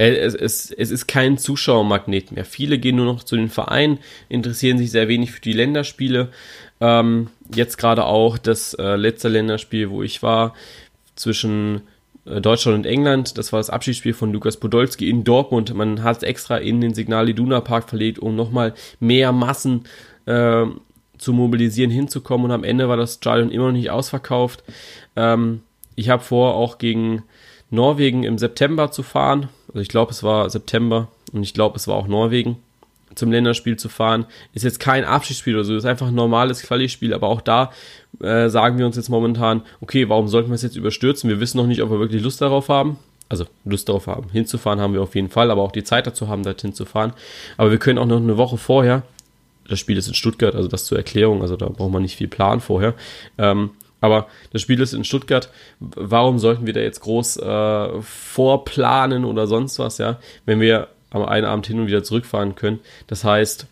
es, 0.09 0.35
es, 0.35 0.71
es 0.71 0.91
ist 0.91 1.07
kein 1.07 1.37
Zuschauermagnet 1.37 2.31
mehr. 2.31 2.45
Viele 2.45 2.77
gehen 2.77 2.95
nur 2.95 3.05
noch 3.05 3.23
zu 3.23 3.35
den 3.35 3.49
Vereinen, 3.49 3.99
interessieren 4.29 4.77
sich 4.77 4.91
sehr 4.91 5.07
wenig 5.07 5.31
für 5.31 5.41
die 5.41 5.53
Länderspiele. 5.53 6.29
Ähm, 6.79 7.27
jetzt 7.53 7.77
gerade 7.77 8.05
auch 8.05 8.37
das 8.37 8.73
äh, 8.73 8.95
letzte 8.95 9.29
Länderspiel, 9.29 9.89
wo 9.89 10.01
ich 10.01 10.23
war, 10.23 10.53
zwischen 11.15 11.81
äh, 12.25 12.41
Deutschland 12.41 12.79
und 12.79 12.85
England. 12.85 13.37
Das 13.37 13.53
war 13.53 13.59
das 13.59 13.69
Abschiedsspiel 13.69 14.13
von 14.13 14.33
Lukas 14.33 14.57
Podolski 14.57 15.09
in 15.09 15.23
Dortmund. 15.23 15.73
Man 15.73 16.03
hat 16.03 16.17
es 16.17 16.23
extra 16.23 16.57
in 16.57 16.81
den 16.81 16.93
Signal 16.93 17.29
Iduna 17.29 17.61
Park 17.61 17.89
verlegt, 17.89 18.19
um 18.19 18.35
nochmal 18.35 18.73
mehr 18.99 19.31
Massen 19.31 19.83
äh, 20.25 20.65
zu 21.17 21.33
mobilisieren, 21.33 21.91
hinzukommen. 21.91 22.45
Und 22.45 22.51
am 22.51 22.63
Ende 22.63 22.89
war 22.89 22.97
das 22.97 23.15
Stadion 23.15 23.51
immer 23.51 23.67
noch 23.67 23.73
nicht 23.73 23.91
ausverkauft. 23.91 24.63
Ähm, 25.15 25.61
ich 25.95 26.09
habe 26.09 26.23
vor, 26.23 26.55
auch 26.55 26.77
gegen 26.77 27.23
Norwegen 27.71 28.23
im 28.23 28.37
September 28.37 28.91
zu 28.91 29.01
fahren. 29.01 29.49
Also 29.69 29.79
ich 29.79 29.87
glaube, 29.87 30.11
es 30.11 30.21
war 30.21 30.49
September 30.49 31.07
und 31.33 31.43
ich 31.43 31.53
glaube, 31.53 31.77
es 31.77 31.87
war 31.87 31.95
auch 31.95 32.07
Norwegen 32.07 32.57
zum 33.15 33.31
Länderspiel 33.31 33.77
zu 33.77 33.89
fahren. 33.89 34.25
Ist 34.53 34.63
jetzt 34.63 34.79
kein 34.79 35.03
Abschiedsspiel 35.03 35.55
oder 35.55 35.63
so, 35.63 35.75
ist 35.75 35.85
einfach 35.85 36.07
ein 36.07 36.15
normales 36.15 36.61
Quali-Spiel, 36.61 37.13
aber 37.13 37.27
auch 37.27 37.41
da 37.41 37.71
äh, 38.21 38.49
sagen 38.49 38.77
wir 38.77 38.85
uns 38.85 38.95
jetzt 38.95 39.09
momentan, 39.09 39.63
okay, 39.81 40.07
warum 40.09 40.27
sollten 40.27 40.49
wir 40.49 40.55
es 40.55 40.61
jetzt 40.61 40.75
überstürzen? 40.75 41.29
Wir 41.29 41.39
wissen 41.39 41.57
noch 41.57 41.67
nicht, 41.67 41.81
ob 41.81 41.89
wir 41.89 41.99
wirklich 41.99 42.21
Lust 42.21 42.41
darauf 42.41 42.69
haben. 42.69 42.97
Also 43.29 43.45
Lust 43.63 43.87
darauf 43.87 44.07
haben. 44.07 44.29
Hinzufahren 44.31 44.81
haben 44.81 44.93
wir 44.93 45.01
auf 45.01 45.15
jeden 45.15 45.29
Fall, 45.29 45.51
aber 45.51 45.61
auch 45.61 45.71
die 45.71 45.85
Zeit 45.85 46.05
dazu 46.05 46.27
haben, 46.27 46.43
dorthin 46.43 46.73
zu 46.73 46.83
fahren. 46.83 47.13
Aber 47.55 47.71
wir 47.71 47.77
können 47.77 47.97
auch 47.97 48.05
noch 48.05 48.17
eine 48.17 48.35
Woche 48.35 48.57
vorher, 48.57 49.03
das 49.69 49.79
Spiel 49.79 49.97
ist 49.97 50.09
in 50.09 50.13
Stuttgart, 50.13 50.53
also 50.53 50.67
das 50.67 50.83
zur 50.83 50.97
Erklärung, 50.97 51.41
also 51.41 51.55
da 51.55 51.69
braucht 51.69 51.93
man 51.93 52.01
nicht 52.01 52.17
viel 52.17 52.27
Plan 52.27 52.59
vorher. 52.59 52.93
Ähm, 53.37 53.71
aber 54.01 54.27
das 54.51 54.61
Spiel 54.61 54.81
ist 54.81 54.93
in 54.93 55.05
Stuttgart. 55.05 55.49
Warum 55.79 56.39
sollten 56.39 56.65
wir 56.65 56.73
da 56.73 56.81
jetzt 56.81 56.99
groß 57.01 57.37
äh, 57.37 58.01
vorplanen 58.01 59.23
oder 59.23 59.47
sonst 59.47 59.79
was, 59.79 59.99
ja? 59.99 60.19
Wenn 60.45 60.59
wir 60.59 60.89
am 61.11 61.23
einen 61.23 61.45
Abend 61.45 61.67
hin 61.67 61.79
und 61.79 61.87
wieder 61.87 62.03
zurückfahren 62.03 62.55
können. 62.55 62.79
Das 63.07 63.23
heißt, 63.23 63.67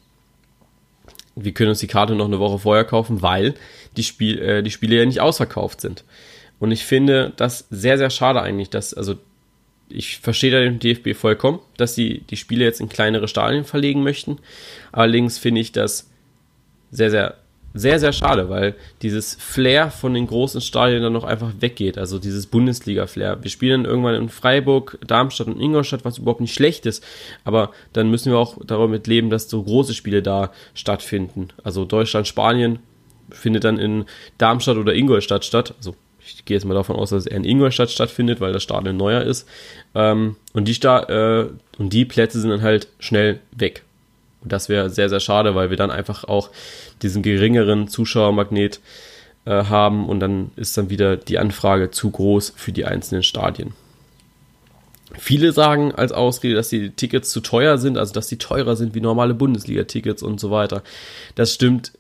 wir 1.36 1.54
können 1.54 1.70
uns 1.70 1.80
die 1.80 1.88
Karte 1.88 2.16
noch 2.16 2.26
eine 2.26 2.40
Woche 2.40 2.60
vorher 2.60 2.84
kaufen, 2.84 3.22
weil 3.22 3.56
die, 3.98 4.04
Spiel, 4.04 4.40
äh, 4.40 4.62
die 4.62 4.72
Spiele 4.72 4.98
ja 4.98 5.06
nicht 5.06 5.22
ausverkauft 5.22 5.82
sind. 5.82 6.04
Und 6.60 6.72
ich 6.72 6.84
finde 6.84 7.32
das 7.38 7.66
sehr, 7.70 7.98
sehr 7.98 8.10
schade 8.10 8.42
eigentlich, 8.42 8.70
dass, 8.70 8.94
also 8.94 9.16
ich 9.88 10.20
verstehe 10.20 10.52
da 10.52 10.60
den 10.60 10.80
DFB 10.80 11.18
vollkommen, 11.18 11.60
dass 11.78 11.96
sie 11.96 12.24
die 12.30 12.38
Spiele 12.38 12.66
jetzt 12.66 12.82
in 12.82 12.90
kleinere 12.90 13.28
Stadien 13.28 13.64
verlegen 13.64 14.04
möchten. 14.04 14.38
Allerdings 14.92 15.38
finde 15.38 15.62
ich 15.62 15.72
das 15.72 16.10
sehr, 16.92 17.10
sehr 17.10 17.38
sehr, 17.74 18.00
sehr 18.00 18.14
schade, 18.14 18.50
weil 18.50 18.76
dieses 19.02 19.36
Flair 19.36 19.92
von 19.92 20.14
den 20.14 20.28
großen 20.28 20.62
Stadien 20.62 21.04
dann 21.04 21.14
noch 21.14 21.24
einfach 21.24 21.52
weggeht. 21.60 21.98
Also 21.98 22.18
dieses 22.18 22.48
Bundesliga-Flair. 22.48 23.44
Wir 23.44 23.52
spielen 23.52 23.86
irgendwann 23.86 24.16
in 24.16 24.30
Freiburg, 24.30 24.98
Darmstadt 25.06 25.48
und 25.48 25.62
Ingolstadt, 25.62 26.06
was 26.06 26.18
überhaupt 26.18 26.42
nicht 26.42 26.54
schlecht 26.54 26.86
ist. 26.86 27.04
Aber 27.44 27.72
dann 27.94 28.10
müssen 28.10 28.32
wir 28.32 28.40
auch 28.40 28.58
damit 28.66 29.08
leben, 29.08 29.30
dass 29.30 29.50
so 29.50 29.62
große 29.62 29.94
Spiele 29.94 30.24
da 30.24 30.52
stattfinden. 30.74 31.50
Also 31.64 31.86
Deutschland, 31.86 32.28
Spanien 32.28 32.80
findet 33.30 33.64
dann 33.64 33.78
in 33.78 34.06
Darmstadt 34.40 34.78
oder 34.78 34.94
Ingolstadt 34.94 35.46
statt. 35.46 35.76
Also 35.78 35.96
ich 36.20 36.46
gehe 36.46 36.56
jetzt 36.56 36.66
mal 36.66 36.74
davon 36.74 36.96
aus, 36.96 37.12
dass 37.12 37.26
es 37.26 37.28
eher 37.28 37.38
in 37.38 37.44
Ingolstadt 37.44 37.92
stattfindet, 37.92 38.42
weil 38.42 38.54
das 38.54 38.64
Stadion 38.64 38.98
neuer 38.98 39.22
ist. 39.22 39.48
Ähm, 39.96 40.36
und, 40.54 40.68
die 40.68 40.74
Sta 40.74 41.04
äh, 41.04 41.50
und 41.78 41.94
die 41.94 42.06
Plätze 42.06 42.40
sind 42.40 42.50
dann 42.50 42.62
halt 42.62 42.88
schnell 43.00 43.40
weg. 43.52 43.84
Das 44.44 44.70
wäre 44.70 44.90
sehr, 44.90 45.10
sehr 45.10 45.20
schade, 45.20 45.56
weil 45.56 45.70
wir 45.70 45.78
dann 45.78 45.92
einfach 45.92 46.24
auch 46.24 46.50
diesen 47.02 47.24
geringeren 47.24 47.88
Zuschauermagnet 47.88 48.80
äh, 49.46 49.66
haben 49.66 50.08
und 50.08 50.20
dann 50.20 50.52
ist 50.56 50.78
dann 50.78 50.90
wieder 50.90 51.18
die 51.18 51.40
Anfrage 51.40 51.92
zu 51.92 52.10
groß 52.12 52.54
für 52.56 52.72
die 52.72 52.86
einzelnen 52.86 53.24
Stadien. 53.24 53.74
Viele 55.18 55.52
sagen 55.52 55.92
als 55.94 56.12
Ausrede, 56.12 56.56
dass 56.56 56.70
die 56.70 56.92
Tickets 56.92 57.32
zu 57.32 57.42
teuer 57.42 57.78
sind, 57.78 57.98
also 57.98 58.14
dass 58.14 58.28
sie 58.28 58.38
teurer 58.38 58.76
sind 58.76 58.94
wie 58.94 59.02
normale 59.02 59.34
Bundesliga-Tickets 59.34 60.22
und 60.22 60.40
so 60.40 60.52
weiter. 60.52 60.84
Das 61.36 61.54
stimmt 61.54 61.94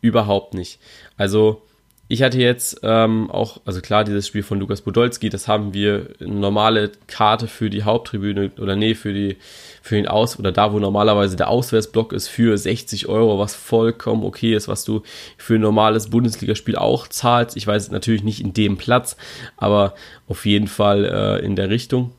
überhaupt 0.00 0.52
nicht. 0.52 0.80
Also 1.16 1.62
ich 2.08 2.22
hatte 2.22 2.38
jetzt 2.38 2.80
ähm, 2.84 3.30
auch, 3.30 3.60
also 3.64 3.80
klar, 3.80 4.04
dieses 4.04 4.28
Spiel 4.28 4.44
von 4.44 4.60
Lukas 4.60 4.80
Podolski, 4.80 5.28
das 5.28 5.48
haben 5.48 5.74
wir 5.74 6.10
eine 6.20 6.34
normale 6.34 6.92
Karte 7.08 7.48
für 7.48 7.68
die 7.68 7.82
Haupttribüne 7.82 8.52
oder 8.60 8.76
nee, 8.76 8.94
für 8.94 9.12
die, 9.12 9.38
für 9.82 9.96
den 9.96 10.06
Aus, 10.06 10.38
oder 10.38 10.52
da, 10.52 10.72
wo 10.72 10.78
normalerweise 10.78 11.36
der 11.36 11.48
Auswärtsblock 11.48 12.12
ist, 12.12 12.28
für 12.28 12.56
60 12.56 13.08
Euro, 13.08 13.40
was 13.40 13.56
vollkommen 13.56 14.22
okay 14.22 14.54
ist, 14.54 14.68
was 14.68 14.84
du 14.84 15.02
für 15.36 15.56
ein 15.56 15.62
normales 15.62 16.08
Bundesligaspiel 16.08 16.76
auch 16.76 17.08
zahlst. 17.08 17.56
Ich 17.56 17.66
weiß 17.66 17.90
natürlich 17.90 18.22
nicht 18.22 18.40
in 18.40 18.54
dem 18.54 18.76
Platz, 18.76 19.16
aber 19.56 19.94
auf 20.28 20.46
jeden 20.46 20.68
Fall 20.68 21.04
äh, 21.04 21.44
in 21.44 21.56
der 21.56 21.70
Richtung. 21.70 22.12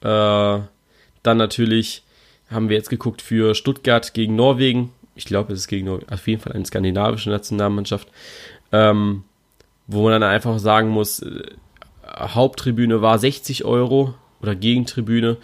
Äh, 0.00 0.06
dann 0.06 1.36
natürlich 1.36 2.02
haben 2.50 2.70
wir 2.70 2.76
jetzt 2.76 2.90
geguckt 2.90 3.20
für 3.20 3.54
Stuttgart 3.54 4.14
gegen 4.14 4.36
Norwegen. 4.36 4.90
Ich 5.14 5.26
glaube, 5.26 5.52
es 5.52 5.60
ist 5.60 5.68
gegen 5.68 5.86
Norwegen, 5.86 6.10
auf 6.10 6.26
jeden 6.26 6.40
Fall 6.40 6.52
eine 6.52 6.64
skandinavische 6.64 7.28
Nationalmannschaft 7.28 8.08
ähm, 8.72 9.24
wo 9.86 10.02
man 10.02 10.12
dann 10.12 10.22
einfach 10.22 10.58
sagen 10.58 10.88
muss, 10.88 11.20
äh, 11.20 11.42
Haupttribüne 12.06 13.02
war 13.02 13.18
60 13.18 13.64
Euro 13.64 14.14
oder 14.40 14.54
Gegentribüne 14.54 15.36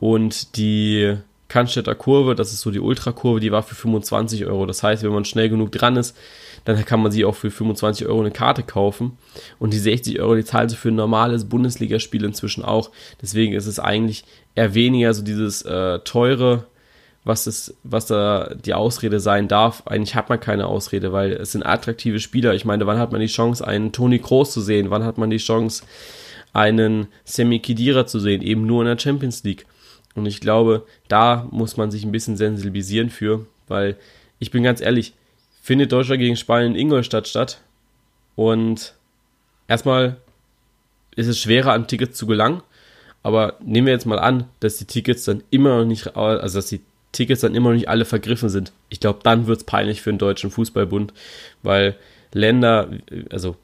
und 0.00 0.56
die 0.56 1.16
Cannstätter 1.52 1.94
Kurve, 1.94 2.34
das 2.34 2.54
ist 2.54 2.62
so 2.62 2.70
die 2.70 2.80
Ultrakurve, 2.80 3.38
die 3.38 3.52
war 3.52 3.62
für 3.62 3.74
25 3.74 4.46
Euro. 4.46 4.64
Das 4.64 4.82
heißt, 4.82 5.02
wenn 5.02 5.12
man 5.12 5.26
schnell 5.26 5.50
genug 5.50 5.70
dran 5.70 5.96
ist, 5.96 6.16
dann 6.64 6.82
kann 6.86 7.02
man 7.02 7.12
sie 7.12 7.26
auch 7.26 7.34
für 7.34 7.50
25 7.50 8.06
Euro 8.06 8.20
eine 8.20 8.30
Karte 8.30 8.62
kaufen. 8.62 9.18
Und 9.58 9.74
die 9.74 9.78
60 9.78 10.18
Euro, 10.20 10.34
die 10.34 10.44
zahlt 10.44 10.70
sie 10.70 10.76
für 10.76 10.88
ein 10.88 10.94
normales 10.94 11.50
Bundesligaspiel 11.50 12.24
inzwischen 12.24 12.64
auch. 12.64 12.90
Deswegen 13.20 13.52
ist 13.52 13.66
es 13.66 13.78
eigentlich 13.78 14.24
eher 14.54 14.72
weniger 14.72 15.12
so 15.12 15.22
dieses 15.22 15.60
äh, 15.60 15.98
teure 15.98 16.64
was, 17.24 17.46
es, 17.46 17.74
was 17.84 18.06
da 18.06 18.54
die 18.54 18.74
Ausrede 18.74 19.20
sein 19.20 19.48
darf. 19.48 19.86
Eigentlich 19.86 20.14
hat 20.14 20.28
man 20.28 20.40
keine 20.40 20.66
Ausrede, 20.66 21.12
weil 21.12 21.32
es 21.32 21.52
sind 21.52 21.64
attraktive 21.64 22.18
Spieler. 22.18 22.54
Ich 22.54 22.64
meine, 22.64 22.86
wann 22.86 22.98
hat 22.98 23.12
man 23.12 23.20
die 23.20 23.26
Chance, 23.28 23.66
einen 23.66 23.92
Toni 23.92 24.18
Kroos 24.18 24.52
zu 24.52 24.60
sehen? 24.60 24.90
Wann 24.90 25.04
hat 25.04 25.18
man 25.18 25.30
die 25.30 25.36
Chance, 25.36 25.84
einen 26.52 27.08
Semi 27.24 27.60
Kidira 27.60 28.06
zu 28.06 28.18
sehen? 28.18 28.42
Eben 28.42 28.66
nur 28.66 28.82
in 28.82 28.88
der 28.88 28.98
Champions 28.98 29.44
League. 29.44 29.66
Und 30.14 30.26
ich 30.26 30.40
glaube, 30.40 30.84
da 31.08 31.46
muss 31.50 31.76
man 31.76 31.90
sich 31.90 32.04
ein 32.04 32.12
bisschen 32.12 32.36
sensibilisieren 32.36 33.08
für, 33.08 33.46
weil 33.68 33.96
ich 34.38 34.50
bin 34.50 34.62
ganz 34.62 34.80
ehrlich, 34.80 35.14
findet 35.62 35.92
Deutschland 35.92 36.20
gegen 36.20 36.36
Spanien 36.36 36.74
in 36.74 36.80
Ingolstadt 36.80 37.28
statt 37.28 37.60
und 38.34 38.94
erstmal 39.68 40.16
ist 41.14 41.28
es 41.28 41.38
schwerer, 41.38 41.72
an 41.72 41.86
Tickets 41.86 42.18
zu 42.18 42.26
gelangen. 42.26 42.62
Aber 43.22 43.56
nehmen 43.60 43.86
wir 43.86 43.94
jetzt 43.94 44.06
mal 44.06 44.18
an, 44.18 44.48
dass 44.60 44.78
die 44.78 44.84
Tickets 44.84 45.24
dann 45.24 45.44
immer 45.50 45.78
noch 45.78 45.84
nicht, 45.84 46.16
also 46.16 46.58
dass 46.58 46.66
die 46.66 46.80
Tickets 47.12 47.42
dann 47.42 47.54
immer 47.54 47.70
noch 47.70 47.76
nicht 47.76 47.88
alle 47.88 48.04
vergriffen 48.04 48.48
sind. 48.48 48.72
Ich 48.88 49.00
glaube, 49.00 49.20
dann 49.22 49.46
wird 49.46 49.58
es 49.58 49.64
peinlich 49.64 50.02
für 50.02 50.10
den 50.10 50.18
Deutschen 50.18 50.50
Fußballbund, 50.50 51.12
weil 51.62 51.96
Länder, 52.32 52.90
also 53.30 53.56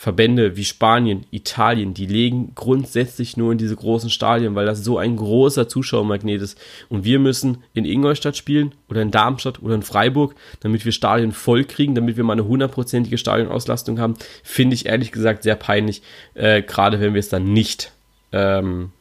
Verbände 0.00 0.56
wie 0.56 0.64
Spanien, 0.64 1.26
Italien, 1.30 1.92
die 1.92 2.06
legen 2.06 2.52
grundsätzlich 2.54 3.36
nur 3.36 3.52
in 3.52 3.58
diese 3.58 3.76
großen 3.76 4.08
Stadien, 4.08 4.54
weil 4.54 4.64
das 4.64 4.82
so 4.82 4.96
ein 4.96 5.14
großer 5.14 5.68
Zuschauermagnet 5.68 6.40
ist. 6.40 6.58
Und 6.88 7.04
wir 7.04 7.18
müssen 7.18 7.58
in 7.74 7.84
Ingolstadt 7.84 8.34
spielen 8.34 8.72
oder 8.88 9.02
in 9.02 9.10
Darmstadt 9.10 9.62
oder 9.62 9.74
in 9.74 9.82
Freiburg, 9.82 10.34
damit 10.60 10.86
wir 10.86 10.92
Stadien 10.92 11.32
voll 11.32 11.64
kriegen, 11.64 11.94
damit 11.94 12.16
wir 12.16 12.24
mal 12.24 12.32
eine 12.32 12.46
hundertprozentige 12.46 13.18
Stadionauslastung 13.18 14.00
haben, 14.00 14.14
finde 14.42 14.72
ich 14.72 14.86
ehrlich 14.86 15.12
gesagt 15.12 15.42
sehr 15.42 15.56
peinlich, 15.56 16.00
äh, 16.32 16.62
gerade 16.62 16.98
wenn 16.98 17.12
wir 17.12 17.20
es 17.20 17.28
dann 17.28 17.52
nicht 17.52 17.92
ähm, 18.32 18.92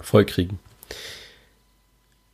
voll 0.00 0.24
kriegen. 0.24 0.58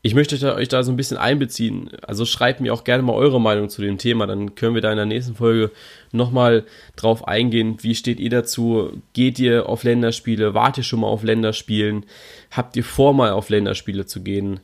Ich 0.04 0.14
möchte 0.16 0.54
euch 0.56 0.68
da 0.68 0.82
so 0.82 0.90
ein 0.90 0.96
bisschen 0.96 1.16
einbeziehen. 1.16 1.90
Also 2.02 2.24
schreibt 2.24 2.60
mir 2.60 2.74
auch 2.74 2.82
gerne 2.82 3.04
mal 3.04 3.12
eure 3.12 3.40
Meinung 3.40 3.68
zu 3.68 3.82
dem 3.82 3.98
Thema. 3.98 4.26
Dann 4.26 4.56
können 4.56 4.74
wir 4.74 4.82
da 4.82 4.90
in 4.90 4.96
der 4.96 5.06
nächsten 5.06 5.36
Folge 5.36 5.70
nochmal 6.10 6.64
drauf 6.96 7.28
eingehen. 7.28 7.76
Wie 7.82 7.94
steht 7.94 8.18
ihr 8.18 8.30
dazu? 8.30 9.00
Geht 9.12 9.38
ihr 9.38 9.68
auf 9.68 9.84
Länderspiele? 9.84 10.54
Wart 10.54 10.76
ihr 10.76 10.82
schon 10.82 11.00
mal 11.00 11.06
auf 11.06 11.22
Länderspielen? 11.22 12.04
Habt 12.50 12.76
ihr 12.76 12.82
vor, 12.82 13.14
mal 13.14 13.30
auf 13.30 13.48
Länderspiele 13.48 14.04
zu 14.04 14.22
gehen? 14.22 14.58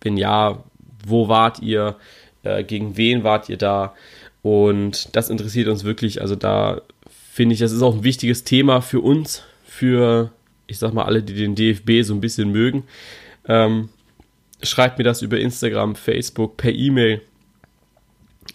Wenn 0.00 0.16
ja, 0.16 0.64
wo 1.06 1.28
wart 1.28 1.60
ihr? 1.60 1.96
Äh, 2.42 2.64
gegen 2.64 2.96
wen 2.96 3.22
wart 3.22 3.50
ihr 3.50 3.58
da? 3.58 3.94
Und 4.40 5.14
das 5.14 5.28
interessiert 5.28 5.68
uns 5.68 5.84
wirklich. 5.84 6.22
Also 6.22 6.36
da 6.36 6.80
finde 7.30 7.52
ich, 7.52 7.58
das 7.58 7.72
ist 7.72 7.82
auch 7.82 7.96
ein 7.96 8.04
wichtiges 8.04 8.44
Thema 8.44 8.80
für 8.80 9.00
uns, 9.00 9.42
für, 9.66 10.30
ich 10.66 10.78
sag 10.78 10.94
mal, 10.94 11.04
alle, 11.04 11.22
die 11.22 11.34
den 11.34 11.54
DFB 11.54 12.02
so 12.02 12.14
ein 12.14 12.22
bisschen 12.22 12.50
mögen. 12.50 12.84
Ähm, 13.46 13.90
schreibt 14.64 14.98
mir 14.98 15.04
das 15.04 15.22
über 15.22 15.38
Instagram, 15.38 15.96
Facebook, 15.96 16.56
per 16.56 16.72
E-Mail 16.72 17.22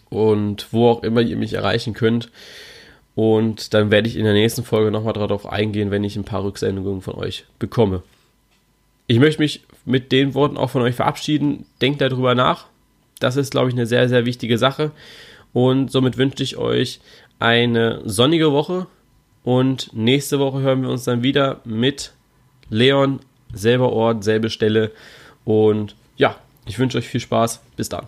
und 0.10 0.68
wo 0.72 0.90
auch 0.90 1.04
immer 1.04 1.22
ihr 1.22 1.38
mich 1.38 1.54
erreichen 1.54 1.94
könnt. 1.94 2.30
Und 3.16 3.74
dann 3.74 3.92
werde 3.92 4.08
ich 4.08 4.16
in 4.16 4.24
der 4.24 4.34
nächsten 4.34 4.64
Folge 4.64 4.92
nochmal 4.92 5.14
darauf 5.14 5.46
eingehen, 5.46 5.92
wenn 5.92 6.04
ich 6.04 6.16
ein 6.16 6.24
paar 6.24 6.44
Rücksendungen 6.44 7.02
von 7.02 7.16
euch 7.16 7.46
bekomme. 7.60 8.04
Ich 9.08 9.20
möchte 9.20 9.42
mich 9.42 9.64
mit 9.86 10.12
den 10.12 10.36
Worten 10.36 10.58
auch 10.58 10.70
von 10.70 10.84
euch 10.84 10.96
verabschieden. 10.96 11.66
Denkt 11.82 12.00
darüber 12.00 12.36
nach. 12.36 12.68
Das 13.20 13.36
ist, 13.36 13.52
glaube 13.52 13.70
ich, 13.70 13.76
eine 13.76 13.86
sehr, 13.86 14.08
sehr 14.08 14.26
wichtige 14.26 14.58
Sache. 14.58 14.92
Und 15.52 15.92
somit 15.92 16.18
wünsche 16.18 16.44
ich 16.44 16.58
euch 16.58 17.02
eine 17.40 18.02
sonnige 18.06 18.52
Woche. 18.52 18.88
Und 19.44 19.92
nächste 19.94 20.40
Woche 20.40 20.62
hören 20.62 20.84
wir 20.84 20.90
uns 20.90 21.06
dann 21.06 21.24
wieder 21.24 21.60
mit 21.66 22.14
Leon, 22.70 23.20
selber 23.52 23.92
Ort, 23.92 24.24
selbe 24.24 24.50
Stelle. 24.50 24.92
Und 25.46 25.96
ja, 26.18 26.36
ich 26.66 26.80
wünsche 26.80 26.98
euch 26.98 27.08
viel 27.08 27.22
Spaß. 27.22 27.62
Bis 27.76 27.90
dann. 27.90 28.08